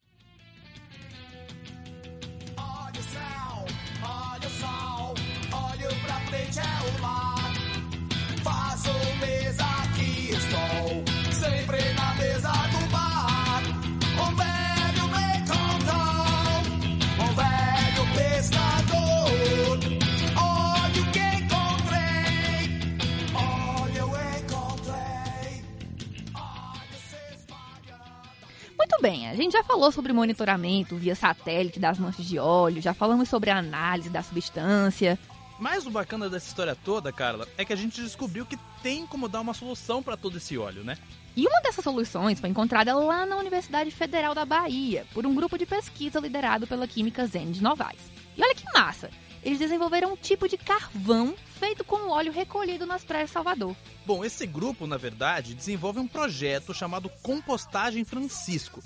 Muito 28.98 29.12
bem, 29.12 29.28
a 29.28 29.34
gente 29.36 29.52
já 29.52 29.62
falou 29.62 29.92
sobre 29.92 30.12
monitoramento 30.12 30.96
via 30.96 31.14
satélite 31.14 31.78
das 31.78 32.00
manchas 32.00 32.26
de 32.26 32.36
óleo, 32.36 32.82
já 32.82 32.92
falamos 32.92 33.28
sobre 33.28 33.48
a 33.48 33.58
análise 33.58 34.10
da 34.10 34.24
substância. 34.24 35.16
Mas 35.56 35.86
o 35.86 35.90
bacana 35.90 36.28
dessa 36.28 36.48
história 36.48 36.74
toda, 36.74 37.12
Carla, 37.12 37.46
é 37.56 37.64
que 37.64 37.72
a 37.72 37.76
gente 37.76 38.02
descobriu 38.02 38.44
que 38.44 38.58
tem 38.82 39.06
como 39.06 39.28
dar 39.28 39.40
uma 39.40 39.54
solução 39.54 40.02
para 40.02 40.16
todo 40.16 40.38
esse 40.38 40.58
óleo, 40.58 40.82
né? 40.82 40.98
E 41.36 41.46
uma 41.46 41.60
dessas 41.60 41.84
soluções 41.84 42.40
foi 42.40 42.50
encontrada 42.50 42.92
lá 42.92 43.24
na 43.24 43.36
Universidade 43.36 43.92
Federal 43.92 44.34
da 44.34 44.44
Bahia, 44.44 45.06
por 45.14 45.24
um 45.24 45.32
grupo 45.32 45.56
de 45.56 45.64
pesquisa 45.64 46.18
liderado 46.18 46.66
pela 46.66 46.88
química 46.88 47.24
Zen 47.24 47.52
de 47.52 47.62
Novaes. 47.62 48.10
E 48.36 48.42
olha 48.42 48.54
que 48.56 48.64
massa! 48.74 49.10
Eles 49.48 49.58
desenvolveram 49.58 50.12
um 50.12 50.16
tipo 50.16 50.46
de 50.46 50.58
carvão 50.58 51.34
feito 51.58 51.82
com 51.82 51.96
o 51.96 52.10
óleo 52.10 52.30
recolhido 52.30 52.84
nas 52.84 53.02
praias 53.02 53.30
de 53.30 53.32
Salvador. 53.32 53.74
Bom, 54.04 54.22
esse 54.22 54.46
grupo, 54.46 54.86
na 54.86 54.98
verdade, 54.98 55.54
desenvolve 55.54 55.98
um 55.98 56.06
projeto 56.06 56.74
chamado 56.74 57.10
Compostagem 57.22 58.04
Francisco. 58.04 58.82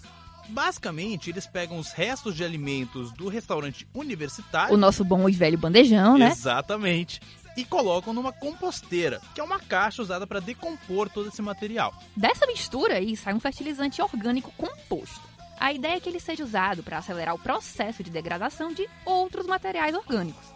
Basicamente, 0.48 1.31
eles 1.31 1.48
pegam 1.48 1.81
os 1.81 1.90
restos 1.90 2.37
de 2.37 2.44
alimentos 2.44 3.11
do 3.11 3.29
restaurante 3.29 3.88
universitário. 3.92 4.72
O 4.72 4.79
nosso 4.79 5.05
bom 5.05 5.29
e 5.29 5.33
velho 5.33 5.59
bandejão, 5.59 6.16
né? 6.16 6.31
Exatamente. 6.31 7.20
E 7.57 7.64
colocam 7.64 8.12
numa 8.12 8.33
composteira, 8.33 9.20
que 9.35 9.40
é 9.40 9.44
uma 9.44 9.59
caixa 9.59 10.01
usada 10.01 10.29
para 10.29 10.38
decompor 10.38 11.11
todo 11.11 11.29
esse 11.29 11.42
material. 11.42 11.92
Dessa 12.16 12.46
mistura 12.46 12.98
aí 12.98 13.16
sai 13.16 13.35
um 13.35 13.40
fertilizante 13.40 14.01
orgânico 14.01 14.53
composto. 14.57 15.33
A 15.59 15.72
ideia 15.72 15.96
é 15.96 16.01
que 16.01 16.09
ele 16.09 16.18
seja 16.18 16.42
usado 16.42 16.83
para 16.83 16.98
acelerar 16.98 17.35
o 17.35 17.38
processo 17.38 18.03
de 18.03 18.11
degradação 18.11 18.72
de 18.72 18.88
outros 19.05 19.46
materiais 19.46 19.94
orgânicos. 19.94 20.52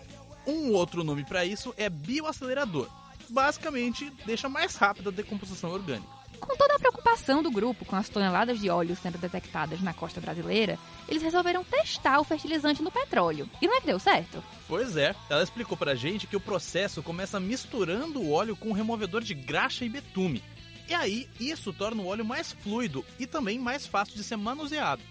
Um 0.46 0.72
outro 0.72 1.02
nome 1.02 1.24
para 1.24 1.44
isso 1.44 1.74
é 1.76 1.88
bioacelerador. 1.88 2.88
Basicamente, 3.28 4.12
deixa 4.24 4.48
mais 4.48 4.76
rápida 4.76 5.10
a 5.10 5.12
decomposição 5.12 5.70
orgânica. 5.70 6.16
Com 6.38 6.54
toda 6.56 6.76
a 6.76 6.78
preocupação 6.78 7.42
do 7.42 7.50
grupo 7.50 7.84
com 7.84 7.96
as 7.96 8.08
toneladas 8.08 8.60
de 8.60 8.68
óleo 8.68 8.94
sendo 8.94 9.18
detectadas 9.18 9.80
na 9.80 9.94
costa 9.94 10.20
brasileira, 10.20 10.78
eles 11.08 11.22
resolveram 11.22 11.64
testar 11.64 12.20
o 12.20 12.24
fertilizante 12.24 12.82
no 12.82 12.90
petróleo. 12.90 13.48
E 13.60 13.66
não 13.66 13.76
é 13.76 13.80
que 13.80 13.86
deu 13.86 13.98
certo? 13.98 14.44
Pois 14.68 14.96
é, 14.96 15.14
ela 15.30 15.42
explicou 15.42 15.76
pra 15.76 15.94
gente 15.94 16.26
que 16.26 16.36
o 16.36 16.40
processo 16.40 17.02
começa 17.02 17.40
misturando 17.40 18.20
o 18.20 18.30
óleo 18.30 18.54
com 18.54 18.68
um 18.68 18.74
removedor 18.74 19.22
de 19.22 19.34
graxa 19.34 19.84
e 19.84 19.88
betume. 19.88 20.42
E 20.88 20.94
aí, 20.94 21.28
isso 21.40 21.72
torna 21.72 22.02
o 22.02 22.06
óleo 22.06 22.24
mais 22.24 22.52
fluido 22.52 23.04
e 23.18 23.26
também 23.26 23.58
mais 23.58 23.86
fácil 23.86 24.14
de 24.14 24.22
ser 24.22 24.36
manuseado. 24.36 25.02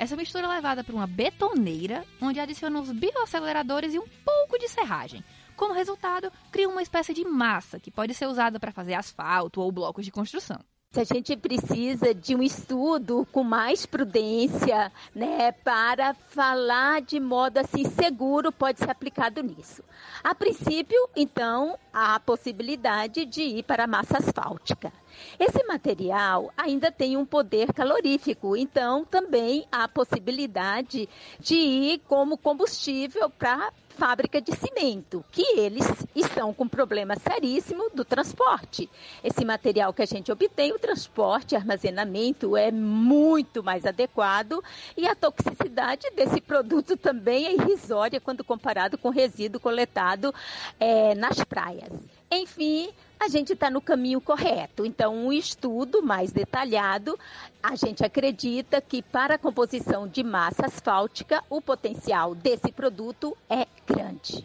Essa 0.00 0.16
mistura 0.16 0.46
é 0.46 0.48
levada 0.48 0.82
para 0.82 0.94
uma 0.94 1.06
betoneira, 1.06 2.06
onde 2.22 2.40
adiciona 2.40 2.80
os 2.80 2.90
bioaceleradores 2.90 3.92
e 3.92 3.98
um 3.98 4.08
pouco 4.24 4.58
de 4.58 4.66
serragem. 4.66 5.22
Como 5.54 5.74
resultado, 5.74 6.32
cria 6.50 6.70
uma 6.70 6.80
espécie 6.80 7.12
de 7.12 7.22
massa 7.22 7.78
que 7.78 7.90
pode 7.90 8.14
ser 8.14 8.24
usada 8.26 8.58
para 8.58 8.72
fazer 8.72 8.94
asfalto 8.94 9.60
ou 9.60 9.70
blocos 9.70 10.06
de 10.06 10.10
construção. 10.10 10.58
A 10.96 11.04
gente 11.04 11.36
precisa 11.36 12.12
de 12.12 12.34
um 12.34 12.42
estudo 12.42 13.24
com 13.30 13.44
mais 13.44 13.86
prudência, 13.86 14.90
né, 15.14 15.52
para 15.52 16.14
falar 16.14 17.00
de 17.00 17.20
modo 17.20 17.58
assim 17.58 17.84
seguro 17.84 18.50
pode 18.50 18.80
ser 18.80 18.90
aplicado 18.90 19.40
nisso. 19.40 19.84
A 20.24 20.34
princípio, 20.34 20.98
então, 21.14 21.78
há 21.92 22.16
a 22.16 22.20
possibilidade 22.20 23.24
de 23.24 23.40
ir 23.40 23.62
para 23.62 23.84
a 23.84 23.86
massa 23.86 24.18
asfáltica. 24.18 24.92
Esse 25.38 25.62
material 25.62 26.52
ainda 26.56 26.90
tem 26.90 27.16
um 27.16 27.24
poder 27.24 27.72
calorífico, 27.72 28.56
então 28.56 29.04
também 29.04 29.68
há 29.70 29.84
a 29.84 29.88
possibilidade 29.88 31.08
de 31.38 31.54
ir 31.54 32.02
como 32.08 32.36
combustível 32.36 33.30
para 33.30 33.72
fábrica 34.00 34.40
de 34.40 34.52
cimento, 34.56 35.22
que 35.30 35.42
eles 35.58 35.86
estão 36.16 36.54
com 36.54 36.66
problema 36.66 37.16
seríssimo 37.16 37.90
do 37.90 38.02
transporte. 38.02 38.88
Esse 39.22 39.44
material 39.44 39.92
que 39.92 40.00
a 40.00 40.06
gente 40.06 40.32
obtém, 40.32 40.72
o 40.72 40.78
transporte 40.78 41.54
armazenamento 41.54 42.56
é 42.56 42.72
muito 42.72 43.62
mais 43.62 43.84
adequado 43.84 44.64
e 44.96 45.06
a 45.06 45.14
toxicidade 45.14 46.10
desse 46.16 46.40
produto 46.40 46.96
também 46.96 47.44
é 47.44 47.52
irrisória 47.52 48.18
quando 48.18 48.42
comparado 48.42 48.96
com 48.96 49.10
resíduo 49.10 49.60
coletado 49.60 50.34
é, 50.80 51.14
nas 51.14 51.44
praias. 51.44 51.92
Enfim, 52.30 52.88
a 53.20 53.28
gente 53.28 53.52
está 53.52 53.70
no 53.70 53.82
caminho 53.82 54.18
correto. 54.18 54.86
Então, 54.86 55.14
um 55.14 55.30
estudo 55.30 56.02
mais 56.02 56.32
detalhado, 56.32 57.18
a 57.62 57.76
gente 57.76 58.02
acredita 58.02 58.80
que 58.80 59.02
para 59.02 59.34
a 59.34 59.38
composição 59.38 60.08
de 60.08 60.22
massa 60.22 60.66
asfáltica, 60.66 61.44
o 61.50 61.60
potencial 61.60 62.34
desse 62.34 62.72
produto 62.72 63.36
é 63.48 63.66
grande. 63.86 64.42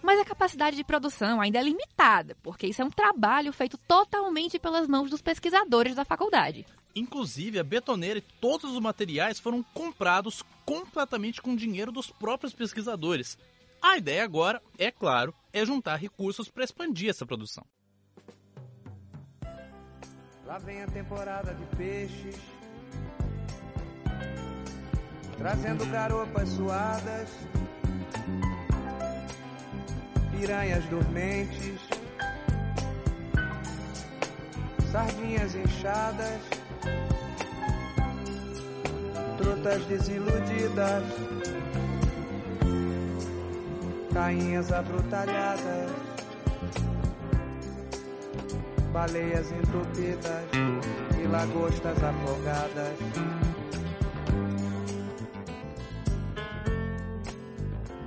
Mas 0.00 0.20
a 0.20 0.24
capacidade 0.24 0.76
de 0.76 0.84
produção 0.84 1.40
ainda 1.40 1.58
é 1.58 1.62
limitada, 1.62 2.36
porque 2.40 2.68
isso 2.68 2.80
é 2.80 2.84
um 2.84 2.90
trabalho 2.90 3.52
feito 3.52 3.76
totalmente 3.76 4.58
pelas 4.58 4.86
mãos 4.86 5.10
dos 5.10 5.20
pesquisadores 5.20 5.96
da 5.96 6.04
faculdade. 6.04 6.64
Inclusive, 6.94 7.58
a 7.58 7.64
betoneira 7.64 8.20
e 8.20 8.24
todos 8.40 8.72
os 8.72 8.80
materiais 8.80 9.38
foram 9.38 9.62
comprados 9.74 10.42
completamente 10.64 11.42
com 11.42 11.54
dinheiro 11.54 11.92
dos 11.92 12.10
próprios 12.10 12.54
pesquisadores. 12.54 13.36
A 13.82 13.96
ideia 13.96 14.22
agora, 14.22 14.60
é 14.78 14.90
claro, 14.90 15.34
é 15.52 15.64
juntar 15.64 15.96
recursos 15.96 16.50
para 16.50 16.64
expandir 16.64 17.08
essa 17.08 17.24
produção. 17.24 17.64
Lá 20.44 20.58
vem 20.58 20.82
a 20.82 20.86
temporada 20.86 21.54
de 21.54 21.64
peixes, 21.76 22.36
trazendo 25.38 25.86
garopas 25.86 26.48
suadas, 26.50 27.30
piranhas 30.30 30.84
dormentes, 30.86 31.80
sardinhas 34.90 35.54
inchadas, 35.54 36.42
trutas 39.38 39.84
desiludidas 39.86 41.04
tainhas 44.20 44.70
abrutalhadas, 44.70 45.90
baleias 48.92 49.50
entupidas 49.50 50.44
e 51.18 51.26
lagostas 51.26 51.96
afogadas. 52.04 52.98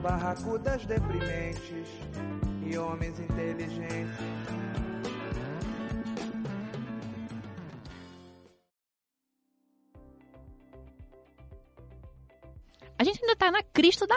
Barracudas 0.04 0.86
deprimentes 0.86 1.90
e 2.64 2.78
homens 2.78 3.20
inteligentes. 3.20 4.43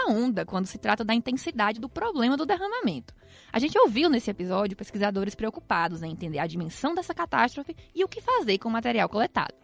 Onda 0.08 0.44
quando 0.44 0.66
se 0.66 0.78
trata 0.78 1.04
da 1.04 1.14
intensidade 1.14 1.80
do 1.80 1.88
problema 1.88 2.36
do 2.36 2.46
derramamento. 2.46 3.14
A 3.52 3.58
gente 3.58 3.78
ouviu 3.78 4.08
nesse 4.08 4.30
episódio 4.30 4.76
pesquisadores 4.76 5.34
preocupados 5.34 6.02
em 6.02 6.10
entender 6.10 6.38
a 6.38 6.46
dimensão 6.46 6.94
dessa 6.94 7.14
catástrofe 7.14 7.76
e 7.94 8.04
o 8.04 8.08
que 8.08 8.20
fazer 8.20 8.58
com 8.58 8.68
o 8.68 8.72
material 8.72 9.08
coletado. 9.08 9.54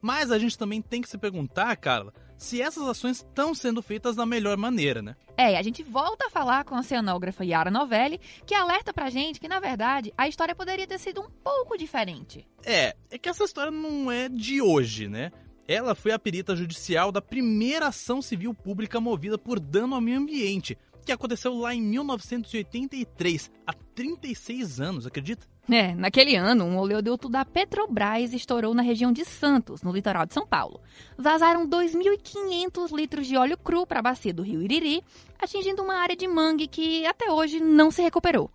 Mas 0.00 0.30
a 0.30 0.38
gente 0.38 0.56
também 0.56 0.80
tem 0.80 1.02
que 1.02 1.08
se 1.08 1.18
perguntar, 1.18 1.76
Carla, 1.76 2.12
se 2.38 2.62
essas 2.62 2.88
ações 2.88 3.18
estão 3.18 3.54
sendo 3.54 3.82
feitas 3.82 4.16
da 4.16 4.24
melhor 4.24 4.56
maneira, 4.56 5.02
né? 5.02 5.14
É, 5.36 5.58
a 5.58 5.62
gente 5.62 5.82
volta 5.82 6.26
a 6.26 6.30
falar 6.30 6.64
com 6.64 6.74
a 6.74 6.80
oceanógrafa 6.80 7.44
Yara 7.44 7.70
Novelli, 7.70 8.18
que 8.46 8.54
alerta 8.54 8.94
pra 8.94 9.10
gente 9.10 9.38
que, 9.38 9.48
na 9.48 9.60
verdade, 9.60 10.12
a 10.16 10.26
história 10.26 10.54
poderia 10.54 10.86
ter 10.86 10.98
sido 10.98 11.20
um 11.20 11.28
pouco 11.28 11.76
diferente. 11.76 12.48
É, 12.64 12.96
é 13.10 13.18
que 13.18 13.28
essa 13.28 13.44
história 13.44 13.70
não 13.70 14.10
é 14.10 14.28
de 14.28 14.62
hoje, 14.62 15.06
né? 15.06 15.30
Ela 15.70 15.94
foi 15.94 16.10
a 16.10 16.18
perita 16.18 16.56
judicial 16.56 17.12
da 17.12 17.22
primeira 17.22 17.86
ação 17.86 18.20
civil 18.20 18.52
pública 18.52 19.00
movida 19.00 19.38
por 19.38 19.60
dano 19.60 19.94
ao 19.94 20.00
meio 20.00 20.18
ambiente, 20.18 20.76
que 21.06 21.12
aconteceu 21.12 21.54
lá 21.54 21.72
em 21.72 21.80
1983, 21.80 23.52
há 23.64 23.72
36 23.94 24.80
anos, 24.80 25.06
acredita? 25.06 25.46
É, 25.70 25.94
naquele 25.94 26.34
ano, 26.34 26.64
um 26.64 26.76
oleoduto 26.76 27.28
da 27.28 27.44
Petrobras 27.44 28.32
estourou 28.32 28.74
na 28.74 28.82
região 28.82 29.12
de 29.12 29.24
Santos, 29.24 29.80
no 29.80 29.92
litoral 29.92 30.26
de 30.26 30.34
São 30.34 30.44
Paulo. 30.44 30.80
Vazaram 31.16 31.64
2.500 31.68 32.90
litros 32.90 33.28
de 33.28 33.36
óleo 33.36 33.56
cru 33.56 33.86
para 33.86 34.00
a 34.00 34.02
bacia 34.02 34.34
do 34.34 34.42
rio 34.42 34.60
Iriri, 34.60 35.04
atingindo 35.38 35.84
uma 35.84 35.94
área 35.94 36.16
de 36.16 36.26
mangue 36.26 36.66
que 36.66 37.06
até 37.06 37.30
hoje 37.30 37.60
não 37.60 37.92
se 37.92 38.02
recuperou. 38.02 38.50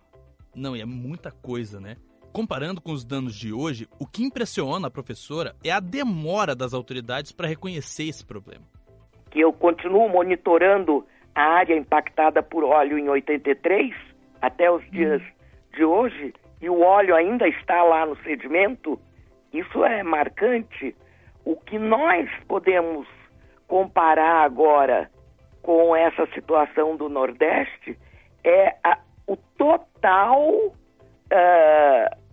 Não, 0.54 0.76
e 0.76 0.82
é 0.82 0.84
muita 0.84 1.30
coisa, 1.30 1.80
né? 1.80 1.96
Comparando 2.36 2.82
com 2.82 2.92
os 2.92 3.02
danos 3.02 3.34
de 3.34 3.50
hoje, 3.50 3.88
o 3.98 4.06
que 4.06 4.22
impressiona 4.22 4.88
a 4.88 4.90
professora 4.90 5.56
é 5.64 5.70
a 5.70 5.80
demora 5.80 6.54
das 6.54 6.74
autoridades 6.74 7.32
para 7.32 7.48
reconhecer 7.48 8.10
esse 8.10 8.26
problema. 8.26 8.62
Que 9.30 9.40
eu 9.40 9.54
continuo 9.54 10.06
monitorando 10.10 11.06
a 11.34 11.40
área 11.40 11.74
impactada 11.74 12.42
por 12.42 12.62
óleo 12.62 12.98
em 12.98 13.08
83 13.08 13.90
até 14.42 14.70
os 14.70 14.84
dias 14.90 15.22
de 15.74 15.82
hoje 15.82 16.34
e 16.60 16.68
o 16.68 16.82
óleo 16.82 17.16
ainda 17.16 17.48
está 17.48 17.82
lá 17.82 18.04
no 18.04 18.14
sedimento, 18.18 19.00
isso 19.50 19.82
é 19.82 20.02
marcante. 20.02 20.94
O 21.42 21.56
que 21.56 21.78
nós 21.78 22.28
podemos 22.46 23.08
comparar 23.66 24.44
agora 24.44 25.10
com 25.62 25.96
essa 25.96 26.26
situação 26.34 26.98
do 26.98 27.08
Nordeste 27.08 27.98
é 28.44 28.76
a, 28.84 28.98
o 29.26 29.38
total 29.56 30.50
uh, 31.32 32.25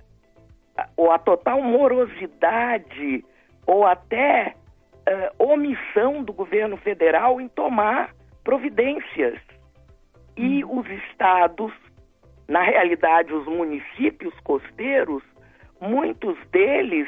ou 0.98 1.12
a 1.12 1.20
total 1.20 1.62
morosidade 1.62 3.24
ou 3.66 3.86
até 3.86 4.56
uh, 5.08 5.52
omissão 5.52 6.24
do 6.24 6.34
governo 6.34 6.78
federal 6.78 7.40
em 7.40 7.48
tomar 7.48 8.14
providências. 8.44 9.40
E 10.36 10.64
os 10.66 10.86
estados, 10.90 11.72
na 12.48 12.62
realidade 12.64 13.34
os 13.34 13.46
municípios 13.46 14.34
costeiros, 14.42 15.24
muitos 15.80 16.38
deles 16.48 17.08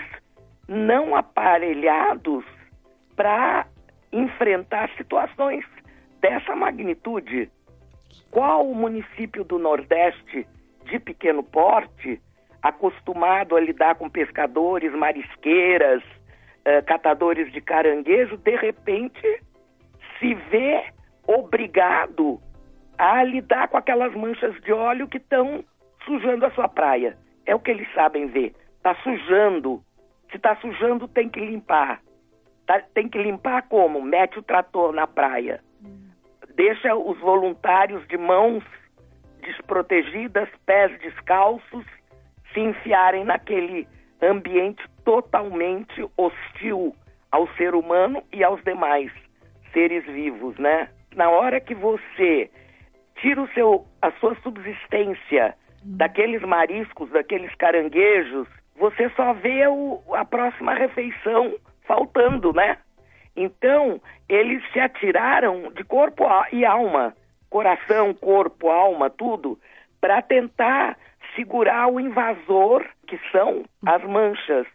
não 0.67 1.15
aparelhados 1.15 2.45
para 3.15 3.67
enfrentar 4.12 4.89
situações 4.97 5.65
dessa 6.21 6.56
magnitude. 6.56 7.49
Qual 8.32 8.69
o 8.69 8.75
município 8.75 9.43
do 9.43 9.58
Nordeste 9.58 10.47
de 10.86 10.99
pequeno 10.99 11.43
porte 11.43 12.21
acostumado 12.67 13.56
a 13.56 13.60
lidar 13.60 13.93
com 13.95 14.10
pescadores, 14.10 14.91
marisqueiras, 14.91 16.01
uh, 16.04 16.84
catadores 16.88 17.51
de 17.54 17.62
caranguejo, 17.62 18.38
de 18.38 18.56
repente 18.56 19.41
se 20.19 20.34
vê 20.34 20.84
obrigado 21.28 22.39
a 22.97 23.23
lidar 23.23 23.67
com 23.67 23.78
aquelas 23.78 24.15
manchas 24.15 24.60
de 24.62 24.73
óleo 24.73 25.08
que 25.08 25.17
estão 25.17 25.63
sujando 26.06 26.43
a 26.45 26.51
sua 26.51 26.67
praia. 26.67 27.15
É 27.45 27.54
o 27.54 27.60
que 27.60 27.69
eles 27.69 27.88
sabem 27.93 28.28
ver. 28.28 28.56
Está 28.78 28.95
sujando. 28.95 29.84
Se 30.32 30.38
está 30.38 30.56
sujando, 30.56 31.08
tem 31.08 31.30
que 31.30 31.39
limpar. 31.39 32.01
Tá, 32.65 32.82
tem 32.95 33.08
que 33.08 33.21
limpar 33.21 33.67
como? 33.67 34.01
Mete 34.01 34.39
o 34.39 34.43
trator 34.43 34.91
na 34.91 35.06
praia. 35.06 35.62
Deixa 36.56 36.95
os 36.95 37.19
voluntários 37.19 38.08
de 38.08 38.17
mãos 38.17 38.63
desprotegidas, 39.41 40.49
pés 40.65 40.97
descalços, 40.99 41.86
se 42.55 42.61
enfiarem 42.61 43.25
naquele 43.25 43.87
ambiente 44.23 44.81
totalmente 45.03 46.03
hostil 46.17 46.95
ao 47.31 47.47
ser 47.55 47.75
humano 47.75 48.23
e 48.33 48.43
aos 48.43 48.63
demais 48.63 49.11
seres 49.73 50.05
vivos, 50.05 50.57
né? 50.57 50.89
Na 51.13 51.29
hora 51.29 51.59
que 51.59 51.75
você 51.75 52.49
tira 53.17 53.41
o 53.41 53.47
seu, 53.49 53.85
a 54.01 54.11
sua 54.13 54.35
subsistência 54.41 55.53
daqueles 55.83 56.41
mariscos, 56.41 57.09
daqueles 57.11 57.53
caranguejos, 57.55 58.47
você 58.77 59.09
só 59.09 59.33
vê 59.33 59.67
o, 59.67 60.01
a 60.13 60.25
próxima 60.25 60.73
refeição 60.73 61.53
faltando, 61.85 62.53
né? 62.53 62.77
Então, 63.35 64.01
eles 64.29 64.63
se 64.71 64.79
atiraram 64.79 65.71
de 65.73 65.83
corpo 65.83 66.23
e 66.51 66.65
alma, 66.65 67.13
coração, 67.49 68.13
corpo, 68.13 68.69
alma, 68.69 69.09
tudo, 69.09 69.59
para 69.99 70.21
tentar 70.21 70.97
segurar 71.36 71.88
o 71.88 71.99
invasor, 71.99 72.86
que 73.07 73.19
são 73.31 73.65
as 73.86 74.03
manchas. 74.03 74.65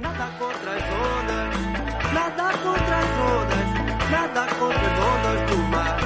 Nada 0.00 0.26
contra 0.38 0.70
as 0.74 0.82
ondas, 0.82 2.12
nada 2.12 2.52
contra 2.58 2.96
as 2.96 3.10
ondas, 3.20 3.66
nada 4.10 4.46
contra 4.58 4.86
as 4.86 4.98
ondas 5.10 5.40
do 5.50 5.58
mar. 5.70 6.00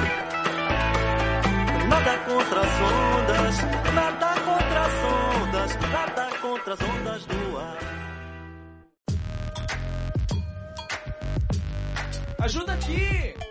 Nada 1.89 2.17
contra 2.19 2.59
as 2.61 2.81
ondas, 2.81 3.55
nada 3.93 4.29
contra 4.45 4.79
as 4.81 4.95
ondas, 5.03 5.75
nada 5.91 6.25
contra 6.41 6.73
as 6.73 6.81
ondas 6.81 7.25
do 7.25 7.57
ar. 7.57 7.95
Ajuda 12.39 12.73
aqui! 12.73 13.44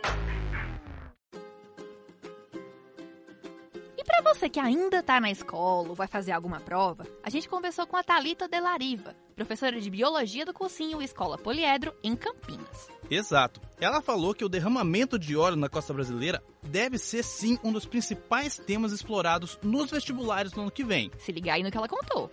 Que 4.55 4.61
ainda 4.61 5.03
tá 5.03 5.21
na 5.21 5.33
escola 5.33 5.89
ou 5.89 5.97
vai 5.97 6.07
fazer 6.07 6.31
alguma 6.31 6.61
prova, 6.61 7.05
a 7.25 7.29
gente 7.29 7.49
conversou 7.49 7.89
com 7.89 7.97
a 7.97 8.05
Talita 8.05 8.47
Delariva, 8.47 9.13
professora 9.35 9.81
de 9.81 9.91
biologia 9.91 10.47
do 10.47 10.55
cursinho 10.55 11.03
Escola 11.03 11.37
Poliedro 11.37 11.93
em 12.05 12.15
Campinas. 12.15 12.89
Exato. 13.11 13.61
Ela 13.81 14.01
falou 14.01 14.33
que 14.33 14.45
o 14.45 14.49
derramamento 14.49 15.19
de 15.19 15.37
óleo 15.37 15.57
na 15.57 15.69
costa 15.69 15.93
brasileira 15.93 16.41
deve 16.63 16.99
ser 16.99 17.25
sim 17.25 17.59
um 17.65 17.73
dos 17.73 17.85
principais 17.85 18.57
temas 18.57 18.93
explorados 18.93 19.59
nos 19.61 19.91
vestibulares 19.91 20.53
no 20.53 20.63
ano 20.63 20.71
que 20.71 20.85
vem. 20.85 21.11
Se 21.19 21.33
ligar 21.33 21.55
aí 21.55 21.65
no 21.65 21.71
que 21.73 21.77
ela 21.77 21.89
contou. 21.89 22.31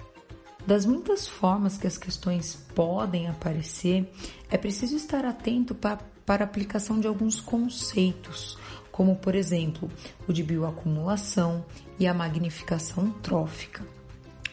Das 0.67 0.85
muitas 0.85 1.27
formas 1.27 1.75
que 1.75 1.87
as 1.87 1.97
questões 1.97 2.55
podem 2.75 3.29
aparecer, 3.29 4.07
é 4.47 4.59
preciso 4.59 4.95
estar 4.95 5.25
atento 5.25 5.73
pa 5.73 5.97
para 6.23 6.43
a 6.43 6.47
aplicação 6.47 6.99
de 6.99 7.07
alguns 7.07 7.41
conceitos, 7.41 8.57
como 8.91 9.15
por 9.15 9.35
exemplo 9.35 9.89
o 10.27 10.33
de 10.33 10.43
bioacumulação 10.43 11.65
e 11.99 12.07
a 12.07 12.13
magnificação 12.13 13.11
trófica, 13.21 13.85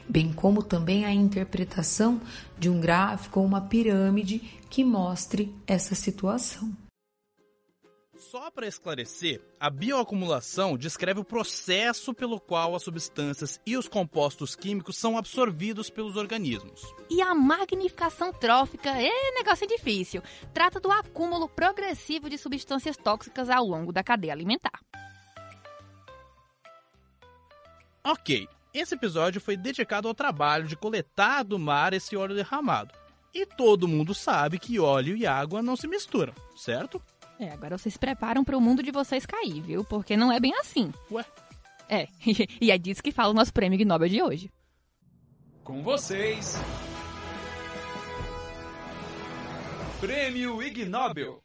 bem 0.08 0.32
como 0.32 0.62
também 0.62 1.04
a 1.04 1.12
interpretação 1.12 2.20
de 2.58 2.68
um 2.68 2.80
gráfico 2.80 3.40
ou 3.40 3.46
uma 3.46 3.60
pirâmide 3.60 4.40
que 4.70 4.84
mostre 4.84 5.54
essa 5.66 5.94
situação. 5.94 6.70
Só 8.30 8.50
para 8.50 8.66
esclarecer, 8.66 9.40
a 9.58 9.70
bioacumulação 9.70 10.76
descreve 10.76 11.18
o 11.18 11.24
processo 11.24 12.12
pelo 12.12 12.38
qual 12.38 12.76
as 12.76 12.82
substâncias 12.82 13.58
e 13.64 13.74
os 13.74 13.88
compostos 13.88 14.54
químicos 14.54 14.98
são 14.98 15.16
absorvidos 15.16 15.88
pelos 15.88 16.14
organismos. 16.14 16.82
E 17.08 17.22
a 17.22 17.34
magnificação 17.34 18.30
trófica 18.30 18.90
é 18.90 19.30
negócio 19.30 19.66
difícil. 19.66 20.22
Trata 20.52 20.78
do 20.78 20.92
acúmulo 20.92 21.48
progressivo 21.48 22.28
de 22.28 22.36
substâncias 22.36 22.98
tóxicas 22.98 23.48
ao 23.48 23.64
longo 23.64 23.94
da 23.94 24.04
cadeia 24.04 24.34
alimentar. 24.34 24.78
Ok, 28.04 28.46
esse 28.74 28.94
episódio 28.94 29.40
foi 29.40 29.56
dedicado 29.56 30.06
ao 30.06 30.12
trabalho 30.12 30.68
de 30.68 30.76
coletar 30.76 31.44
do 31.44 31.58
mar 31.58 31.94
esse 31.94 32.14
óleo 32.14 32.34
derramado. 32.34 32.94
E 33.32 33.46
todo 33.46 33.88
mundo 33.88 34.12
sabe 34.14 34.58
que 34.58 34.78
óleo 34.78 35.16
e 35.16 35.26
água 35.26 35.62
não 35.62 35.76
se 35.76 35.88
misturam, 35.88 36.34
certo? 36.54 37.02
É, 37.38 37.50
agora 37.50 37.78
vocês 37.78 37.92
se 37.92 37.98
preparam 37.98 38.42
para 38.42 38.56
o 38.56 38.60
mundo 38.60 38.82
de 38.82 38.90
vocês 38.90 39.24
cair, 39.24 39.60
viu? 39.60 39.84
Porque 39.84 40.16
não 40.16 40.32
é 40.32 40.40
bem 40.40 40.54
assim. 40.58 40.92
Ué? 41.10 41.24
É, 41.88 42.08
e 42.60 42.70
é 42.70 42.78
disso 42.78 43.02
que 43.02 43.12
fala 43.12 43.30
o 43.30 43.34
nosso 43.34 43.52
prêmio 43.52 43.86
Nobel 43.86 44.08
de 44.08 44.22
hoje. 44.22 44.50
Com 45.62 45.82
vocês. 45.82 46.56
Prêmio 50.00 50.62
Ig 50.62 50.84
Nobel. 50.86 51.42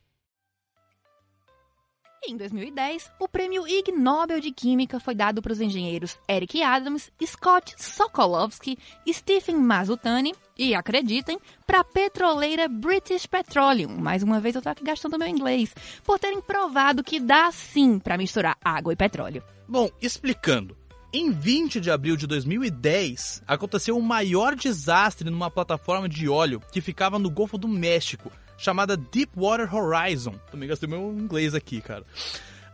Em 2.26 2.38
2010, 2.38 3.11
o 3.19 3.28
prêmio 3.28 3.67
Ig 3.67 3.91
Nobel 3.91 4.39
de 4.39 4.49
Química 4.49 4.97
foi 4.97 5.13
dado 5.13 5.41
para 5.41 5.51
os 5.51 5.59
engenheiros 5.59 6.17
Eric 6.30 6.63
Adams, 6.63 7.11
Scott 7.21 7.76
Sokolovsky, 7.78 8.78
Stephen 9.11 9.57
Mazutani 9.57 10.34
e, 10.57 10.74
acreditem, 10.74 11.38
para 11.67 11.82
a 11.82 11.84
petroleira 11.84 12.69
British 12.69 13.26
Petroleum, 13.26 13.97
mais 13.97 14.24
uma 14.24 14.39
vez 14.39 14.55
eu 14.55 14.61
tô 14.61 14.69
aqui 14.69 14.86
gastando 14.86 15.19
meu 15.19 15.28
inglês, 15.28 15.76
por 16.05 16.17
terem 16.17 16.39
provado 16.39 17.03
que 17.03 17.19
dá 17.19 17.51
sim 17.51 17.99
para 17.99 18.17
misturar 18.17 18.57
água 18.63 18.93
e 18.93 18.95
petróleo. 18.95 19.43
Bom, 19.67 19.89
explicando. 20.01 20.78
Em 21.11 21.30
20 21.30 21.82
de 21.82 21.91
abril 21.91 22.15
de 22.15 22.26
2010, 22.26 23.43
aconteceu 23.45 23.97
o 23.97 24.01
maior 24.01 24.55
desastre 24.55 25.30
numa 25.30 25.51
plataforma 25.51 26.07
de 26.07 26.30
óleo 26.30 26.61
que 26.71 26.80
ficava 26.80 27.19
no 27.19 27.30
Golfo 27.30 27.57
do 27.57 27.67
México, 27.67 28.32
chamada 28.58 28.95
Deepwater 28.95 29.74
Horizon. 29.74 30.36
Também 30.51 30.70
gastei 30.70 30.88
meu 30.88 31.12
inglês 31.14 31.54
aqui, 31.54 31.82
cara. 31.82 32.06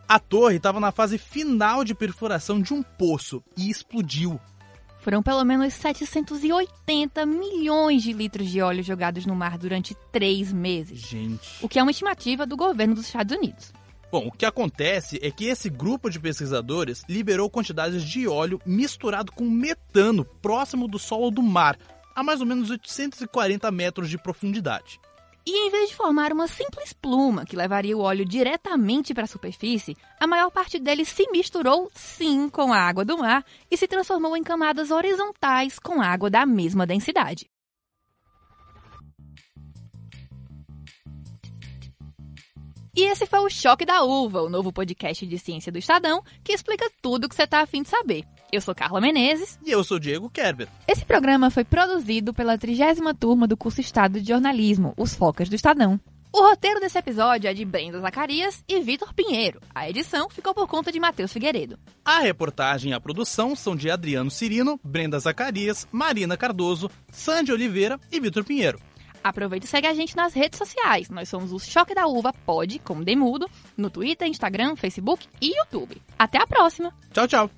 A 0.08 0.18
torre 0.18 0.56
estava 0.56 0.80
na 0.80 0.90
fase 0.90 1.18
final 1.18 1.84
de 1.84 1.94
perfuração 1.94 2.60
de 2.60 2.74
um 2.74 2.82
poço 2.82 3.42
e 3.56 3.70
explodiu. 3.70 4.40
Foram 5.00 5.22
pelo 5.22 5.44
menos 5.44 5.72
780 5.74 7.24
milhões 7.24 8.02
de 8.02 8.12
litros 8.12 8.50
de 8.50 8.60
óleo 8.60 8.82
jogados 8.82 9.24
no 9.24 9.34
mar 9.34 9.56
durante 9.56 9.96
três 10.12 10.52
meses. 10.52 11.00
Gente. 11.00 11.48
O 11.62 11.68
que 11.68 11.78
é 11.78 11.82
uma 11.82 11.90
estimativa 11.90 12.44
do 12.44 12.56
governo 12.56 12.94
dos 12.94 13.06
Estados 13.06 13.34
Unidos. 13.34 13.72
Bom, 14.12 14.26
o 14.26 14.32
que 14.32 14.44
acontece 14.44 15.20
é 15.22 15.30
que 15.30 15.46
esse 15.46 15.70
grupo 15.70 16.10
de 16.10 16.18
pesquisadores 16.18 17.04
liberou 17.08 17.48
quantidades 17.48 18.02
de 18.02 18.26
óleo 18.26 18.60
misturado 18.66 19.30
com 19.30 19.48
metano 19.48 20.24
próximo 20.24 20.88
do 20.88 20.98
solo 20.98 21.30
do 21.30 21.42
mar, 21.42 21.78
a 22.14 22.22
mais 22.22 22.40
ou 22.40 22.46
menos 22.46 22.68
840 22.70 23.70
metros 23.70 24.10
de 24.10 24.18
profundidade. 24.18 25.00
E 25.46 25.66
em 25.66 25.70
vez 25.70 25.90
de 25.90 25.96
formar 25.96 26.32
uma 26.32 26.46
simples 26.46 26.92
pluma 26.92 27.46
que 27.46 27.56
levaria 27.56 27.96
o 27.96 28.00
óleo 28.00 28.24
diretamente 28.24 29.14
para 29.14 29.24
a 29.24 29.28
superfície, 29.28 29.96
a 30.18 30.26
maior 30.26 30.50
parte 30.50 30.78
dele 30.78 31.04
se 31.04 31.30
misturou 31.30 31.90
sim 31.94 32.48
com 32.48 32.72
a 32.72 32.78
água 32.78 33.04
do 33.04 33.18
mar 33.18 33.44
e 33.70 33.76
se 33.76 33.88
transformou 33.88 34.36
em 34.36 34.42
camadas 34.42 34.90
horizontais 34.90 35.78
com 35.78 36.00
água 36.00 36.28
da 36.28 36.44
mesma 36.44 36.86
densidade. 36.86 37.48
E 42.94 43.04
esse 43.04 43.24
foi 43.24 43.38
o 43.38 43.48
Choque 43.48 43.86
da 43.86 44.02
Uva, 44.02 44.42
o 44.42 44.50
novo 44.50 44.72
podcast 44.72 45.24
de 45.24 45.38
ciência 45.38 45.72
do 45.72 45.78
Estadão, 45.78 46.22
que 46.44 46.52
explica 46.52 46.90
tudo 47.00 47.24
o 47.24 47.28
que 47.28 47.34
você 47.34 47.44
está 47.44 47.60
afim 47.60 47.82
de 47.82 47.88
saber. 47.88 48.26
Eu 48.52 48.60
sou 48.60 48.74
Carla 48.74 49.00
Menezes. 49.00 49.58
E 49.64 49.70
eu 49.70 49.84
sou 49.84 49.98
Diego 49.98 50.28
Kerber. 50.28 50.68
Esse 50.88 51.04
programa 51.04 51.50
foi 51.50 51.64
produzido 51.64 52.34
pela 52.34 52.58
trigésima 52.58 53.14
turma 53.14 53.46
do 53.46 53.56
curso 53.56 53.80
Estado 53.80 54.20
de 54.20 54.28
Jornalismo, 54.28 54.92
os 54.96 55.14
Focas 55.14 55.48
do 55.48 55.54
Estadão. 55.54 56.00
O 56.32 56.42
roteiro 56.42 56.80
desse 56.80 56.98
episódio 56.98 57.48
é 57.48 57.54
de 57.54 57.64
Brenda 57.64 58.00
Zacarias 58.00 58.64
e 58.68 58.80
Vitor 58.80 59.12
Pinheiro. 59.14 59.60
A 59.74 59.88
edição 59.88 60.28
ficou 60.30 60.54
por 60.54 60.66
conta 60.66 60.90
de 60.90 60.98
Matheus 60.98 61.32
Figueiredo. 61.32 61.78
A 62.04 62.20
reportagem 62.20 62.90
e 62.90 62.94
a 62.94 63.00
produção 63.00 63.54
são 63.54 63.74
de 63.76 63.90
Adriano 63.90 64.30
Cirino, 64.30 64.78
Brenda 64.82 65.18
Zacarias, 65.18 65.86
Marina 65.90 66.36
Cardoso, 66.36 66.90
Sandy 67.10 67.52
Oliveira 67.52 68.00
e 68.10 68.20
Vitor 68.20 68.44
Pinheiro. 68.44 68.80
Aproveita 69.22 69.66
e 69.66 69.68
segue 69.68 69.86
a 69.86 69.94
gente 69.94 70.16
nas 70.16 70.32
redes 70.32 70.58
sociais. 70.58 71.10
Nós 71.10 71.28
somos 71.28 71.52
o 71.52 71.58
Choque 71.58 71.94
da 71.94 72.06
Uva 72.06 72.32
Pod, 72.32 72.78
como 72.80 73.04
Demudo, 73.04 73.48
no 73.76 73.90
Twitter, 73.90 74.26
Instagram, 74.26 74.76
Facebook 74.76 75.28
e 75.40 75.56
YouTube. 75.58 76.00
Até 76.18 76.38
a 76.38 76.46
próxima. 76.46 76.92
Tchau, 77.12 77.28
tchau. 77.28 77.50